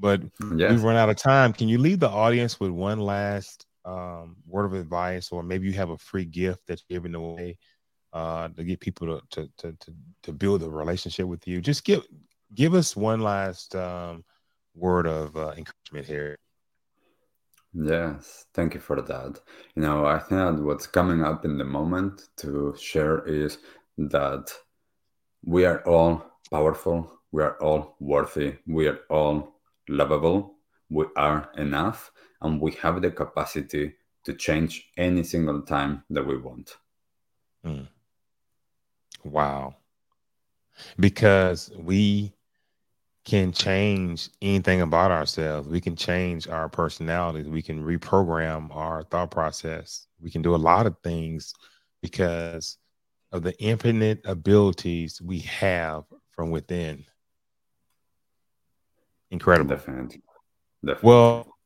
But 0.00 0.22
yes. 0.56 0.70
we've 0.70 0.82
run 0.82 0.96
out 0.96 1.10
of 1.10 1.16
time. 1.16 1.52
Can 1.52 1.68
you 1.68 1.78
leave 1.78 2.00
the 2.00 2.08
audience 2.08 2.58
with 2.58 2.70
one 2.70 2.98
last 2.98 3.66
um, 3.84 4.36
word 4.46 4.64
of 4.64 4.74
advice, 4.74 5.30
or 5.30 5.42
maybe 5.42 5.66
you 5.66 5.74
have 5.74 5.90
a 5.90 5.98
free 5.98 6.24
gift 6.24 6.66
that 6.66 6.82
you're 6.88 6.98
giving 6.98 7.14
away 7.14 7.58
uh, 8.12 8.48
to 8.48 8.64
get 8.64 8.80
people 8.80 9.06
to, 9.06 9.22
to 9.30 9.50
to 9.58 9.76
to 9.78 9.94
to 10.22 10.32
build 10.32 10.62
a 10.62 10.70
relationship 10.70 11.26
with 11.26 11.46
you? 11.46 11.60
Just 11.60 11.84
give 11.84 12.02
give 12.54 12.74
us 12.74 12.96
one 12.96 13.20
last 13.20 13.76
um, 13.76 14.24
word 14.74 15.06
of 15.06 15.36
uh, 15.36 15.52
encouragement 15.56 16.06
here. 16.06 16.38
Yes, 17.72 18.46
thank 18.54 18.74
you 18.74 18.80
for 18.80 19.00
that. 19.00 19.40
You 19.76 19.82
know, 19.82 20.04
I 20.04 20.18
think 20.18 20.40
that 20.40 20.62
what's 20.62 20.86
coming 20.86 21.22
up 21.22 21.44
in 21.44 21.56
the 21.56 21.64
moment 21.64 22.28
to 22.38 22.74
share 22.80 23.24
is 23.26 23.58
that 23.96 24.50
we 25.44 25.64
are 25.64 25.86
all 25.86 26.24
powerful, 26.50 27.20
we 27.30 27.42
are 27.42 27.56
all 27.62 27.96
worthy, 28.00 28.56
we 28.66 28.88
are 28.88 29.00
all 29.08 29.59
lovable, 29.90 30.56
we 30.88 31.04
are 31.16 31.50
enough, 31.56 32.10
and 32.42 32.60
we 32.60 32.72
have 32.82 33.02
the 33.02 33.10
capacity 33.10 33.94
to 34.24 34.34
change 34.34 34.90
any 34.96 35.22
single 35.22 35.62
time 35.62 36.04
that 36.10 36.26
we 36.26 36.38
want. 36.38 36.76
Mm. 37.64 37.88
Wow. 39.24 39.76
Because 40.98 41.70
we 41.76 42.32
can 43.24 43.52
change 43.52 44.30
anything 44.40 44.80
about 44.80 45.10
ourselves. 45.10 45.68
We 45.68 45.80
can 45.80 45.94
change 45.94 46.48
our 46.48 46.68
personalities. 46.68 47.48
We 47.48 47.62
can 47.62 47.84
reprogram 47.84 48.74
our 48.74 49.02
thought 49.04 49.30
process. 49.30 50.06
We 50.20 50.30
can 50.30 50.42
do 50.42 50.54
a 50.54 50.56
lot 50.56 50.86
of 50.86 50.96
things 51.04 51.52
because 52.00 52.78
of 53.32 53.42
the 53.42 53.56
infinite 53.62 54.20
abilities 54.24 55.20
we 55.20 55.40
have 55.40 56.04
from 56.32 56.50
within. 56.50 57.04
Incredible. 59.30 59.76
Definitely. 59.76 60.22
Definitely. 60.84 61.08
Well, 61.08 61.56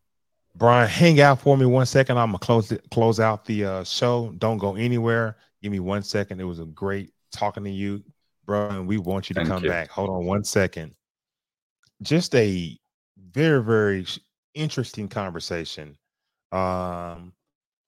Brian, 0.56 0.88
hang 0.88 1.20
out 1.20 1.40
for 1.40 1.56
me 1.56 1.66
one 1.66 1.86
second. 1.86 2.18
I'm 2.18 2.28
gonna 2.28 2.38
close 2.38 2.70
it, 2.70 2.84
close 2.90 3.18
out 3.18 3.44
the 3.44 3.64
uh, 3.64 3.84
show. 3.84 4.32
Don't 4.38 4.58
go 4.58 4.76
anywhere. 4.76 5.36
Give 5.62 5.72
me 5.72 5.80
one 5.80 6.02
second. 6.02 6.40
It 6.40 6.44
was 6.44 6.60
a 6.60 6.66
great 6.66 7.12
talking 7.32 7.64
to 7.64 7.70
you, 7.70 8.04
bro, 8.46 8.68
and 8.68 8.86
we 8.86 8.98
want 8.98 9.28
you 9.28 9.34
to 9.34 9.40
Thank 9.40 9.48
come 9.48 9.64
you. 9.64 9.70
back. 9.70 9.90
Hold 9.90 10.10
on 10.10 10.24
one 10.24 10.44
second. 10.44 10.94
Just 12.02 12.34
a 12.34 12.78
very 13.30 13.62
very 13.62 14.06
interesting 14.54 15.08
conversation. 15.08 15.96
Um, 16.52 17.32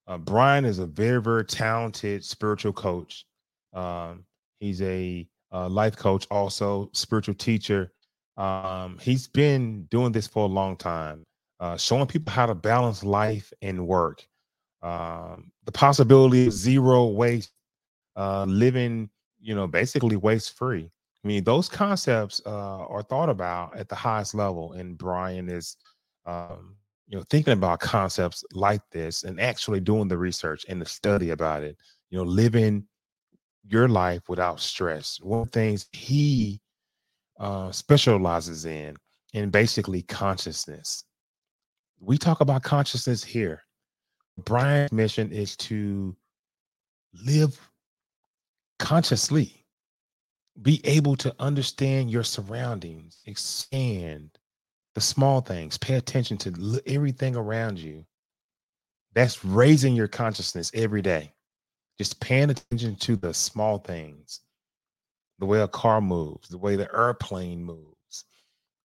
uh, 0.09 0.18
Brian 0.18 0.64
is 0.64 0.79
a 0.79 0.87
very 0.87 1.20
very 1.20 1.45
talented 1.45 2.24
spiritual 2.24 2.72
coach. 2.72 3.27
Um, 3.72 4.24
he's 4.59 4.83
a, 4.83 5.29
a 5.53 5.57
uh, 5.57 5.68
life 5.68 5.97
coach, 5.97 6.27
also 6.31 6.91
spiritual 6.93 7.35
teacher. 7.35 7.93
Um, 8.37 8.99
he's 9.01 9.26
been 9.26 9.84
doing 9.84 10.12
this 10.12 10.26
for 10.26 10.45
a 10.45 10.49
long 10.49 10.76
time, 10.76 11.24
uh, 11.61 11.76
showing 11.76 12.07
people 12.07 12.32
how 12.32 12.47
to 12.47 12.55
balance 12.55 13.03
life 13.03 13.53
and 13.62 13.87
work. 13.87 14.26
Um, 14.82 15.51
the 15.64 15.72
possibility 15.72 16.47
of 16.47 16.53
zero 16.53 17.07
waste, 17.07 17.51
uh, 18.16 18.45
living, 18.45 19.11
you 19.41 19.55
know, 19.55 19.66
basically 19.66 20.16
waste 20.16 20.57
free. 20.57 20.91
I 21.24 21.28
mean, 21.28 21.45
those 21.45 21.68
concepts 21.68 22.41
uh, 22.47 22.87
are 22.87 23.03
thought 23.03 23.30
about 23.30 23.76
at 23.76 23.89
the 23.89 23.95
highest 23.95 24.34
level, 24.34 24.72
and 24.74 24.97
Brian 24.97 25.49
is, 25.49 25.76
um, 26.24 26.76
you 27.09 27.16
know, 27.16 27.24
thinking 27.30 27.55
about 27.55 27.80
concepts 27.80 28.45
like 28.53 28.82
this 28.93 29.24
and 29.24 29.41
actually 29.41 29.80
doing 29.80 30.09
the 30.09 30.18
research 30.18 30.66
and 30.68 30.80
the 30.80 30.87
study 30.87 31.30
about 31.30 31.62
it. 31.62 31.76
You 32.11 32.18
know, 32.18 32.24
living 32.24 32.87
your 33.66 33.89
life 33.89 34.28
without 34.28 34.61
stress. 34.61 35.18
One 35.20 35.41
of 35.41 35.47
the 35.47 35.59
things 35.59 35.89
he 35.93 36.61
uh, 37.39 37.70
specializes 37.70 38.64
in, 38.64 38.97
in 39.32 39.51
basically 39.51 40.03
consciousness. 40.03 41.05
We 42.01 42.18
talk 42.18 42.41
about 42.41 42.62
consciousness 42.62 43.24
here. 43.24 43.62
Brian's 44.45 44.93
mission 44.93 45.32
is 45.32 45.57
to 45.57 46.14
live 47.24 47.59
consciously, 48.78 49.64
be 50.61 50.80
able 50.84 51.16
to 51.16 51.34
understand 51.39 52.11
your 52.11 52.22
surroundings, 52.22 53.22
expand 53.26 54.30
the 54.95 55.01
small 55.01 55.41
things, 55.41 55.78
pay 55.78 55.95
attention 55.95 56.37
to 56.39 56.80
everything 56.87 57.37
around 57.37 57.78
you. 57.78 58.05
That's 59.14 59.45
raising 59.45 59.95
your 59.95 60.09
consciousness 60.09 60.70
every 60.74 61.03
day. 61.03 61.32
Just 61.99 62.20
paying 62.20 62.51
attention 62.51 62.97
to 62.97 63.16
the 63.16 63.32
small 63.32 63.78
things 63.78 64.41
the 65.39 65.47
way 65.47 65.61
a 65.61 65.68
car 65.68 66.01
moves, 66.01 66.49
the 66.49 66.59
way 66.59 66.76
the 66.76 66.89
airplane 66.95 67.64
moves. 67.64 68.24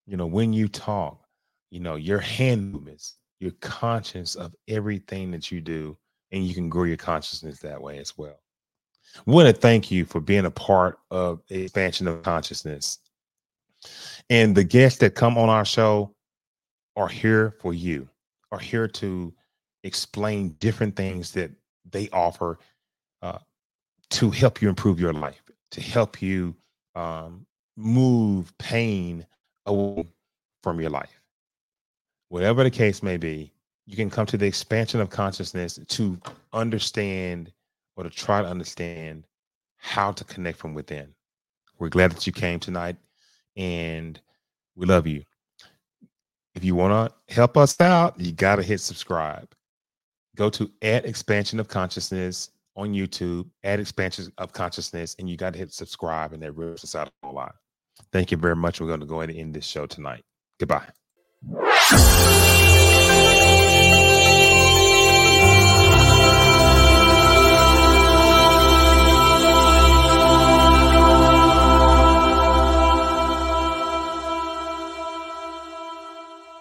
You 0.06 0.18
know, 0.18 0.26
when 0.26 0.54
you 0.54 0.68
talk, 0.68 1.26
you 1.70 1.80
know, 1.80 1.96
your 1.96 2.20
hand 2.20 2.72
movements, 2.72 3.16
you're 3.40 3.52
conscious 3.62 4.36
of 4.36 4.54
everything 4.68 5.32
that 5.32 5.52
you 5.52 5.62
do, 5.62 5.98
and 6.32 6.46
you 6.46 6.54
can 6.54 6.70
grow 6.70 6.84
your 6.84 6.98
consciousness 6.98 7.60
that 7.60 7.82
way 7.82 7.98
as 7.98 8.18
well. 8.18 8.40
We 9.26 9.34
want 9.34 9.54
to 9.54 9.60
thank 9.60 9.92
you 9.92 10.06
for 10.06 10.20
being 10.20 10.46
a 10.46 10.52
part 10.52 11.00
of 11.10 11.42
expansion 11.50 12.08
of 12.08 12.24
consciousness. 12.24 13.00
And 14.30 14.56
the 14.56 14.64
guests 14.64 15.00
that 15.00 15.16
come 15.16 15.38
on 15.38 15.50
our 15.50 15.66
show 15.66 16.16
are 16.96 17.08
here 17.08 17.56
for 17.60 17.74
you, 17.74 18.08
are 18.52 18.60
here 18.60 18.88
to 18.88 19.34
explain 19.84 20.50
different 20.60 20.96
things 20.96 21.32
that 21.32 21.52
they 21.90 22.10
offer 22.10 22.60
uh, 23.22 23.40
to 24.12 24.30
help 24.30 24.62
you 24.62 24.70
improve 24.70 25.00
your 25.00 25.14
life 25.14 25.51
to 25.72 25.82
help 25.82 26.22
you 26.22 26.56
um, 26.96 27.46
move 27.78 28.56
pain 28.58 29.26
away 29.66 30.06
from 30.64 30.80
your 30.80 30.90
life. 30.90 31.22
Whatever 32.30 32.64
the 32.64 32.72
case 32.72 33.02
may 33.04 33.18
be, 33.18 33.52
you 33.86 33.96
can 33.96 34.10
come 34.10 34.26
to 34.28 34.38
the 34.38 34.46
expansion 34.46 35.02
of 35.02 35.10
consciousness 35.10 35.80
to 35.88 36.20
understand 36.54 37.52
or 37.96 38.04
to 38.04 38.10
try 38.10 38.42
to 38.42 38.48
understand 38.48 39.26
how 39.78 40.12
to 40.12 40.24
connect 40.24 40.58
from 40.58 40.74
within. 40.74 41.14
We're 41.80 41.90
glad 41.90 42.12
that 42.12 42.28
you 42.28 42.34
came 42.34 42.60
tonight 42.60 42.96
and 43.58 44.20
we 44.76 44.86
love 44.86 45.08
you. 45.08 45.24
If 46.54 46.64
you 46.64 46.76
want 46.76 47.12
to 47.28 47.34
help 47.34 47.58
us 47.58 47.80
out, 47.82 48.20
you 48.20 48.32
got 48.32 48.58
to 48.58 48.64
hit 48.64 48.80
subscribe. 48.80 49.54
Go 50.36 50.50
to 50.52 50.72
at 50.82 51.06
expansion 51.06 51.60
of 51.60 51.68
consciousness 51.68 52.52
on 52.76 52.94
YouTube 52.94 53.50
at 53.64 53.80
Expansion 53.80 54.32
of 54.38 54.54
Consciousness, 54.54 55.16
and 55.20 55.30
you 55.30 55.38
got 55.38 55.54
to 55.54 55.60
hit 55.60 55.74
subscribe, 55.74 56.34
and 56.34 56.42
that 56.44 56.54
rips 56.54 56.84
us 56.84 56.96
out 56.96 57.10
a 57.24 57.28
lot. 57.30 57.56
Thank 58.12 58.32
you 58.32 58.38
very 58.38 58.56
much. 58.56 58.82
We're 58.82 58.88
going 58.88 59.02
to 59.02 59.06
go 59.06 59.22
ahead 59.22 59.30
and 59.30 59.40
end 59.40 59.54
this 59.54 59.66
show 59.66 59.86
tonight. 59.86 60.24
Goodbye. 60.60 60.88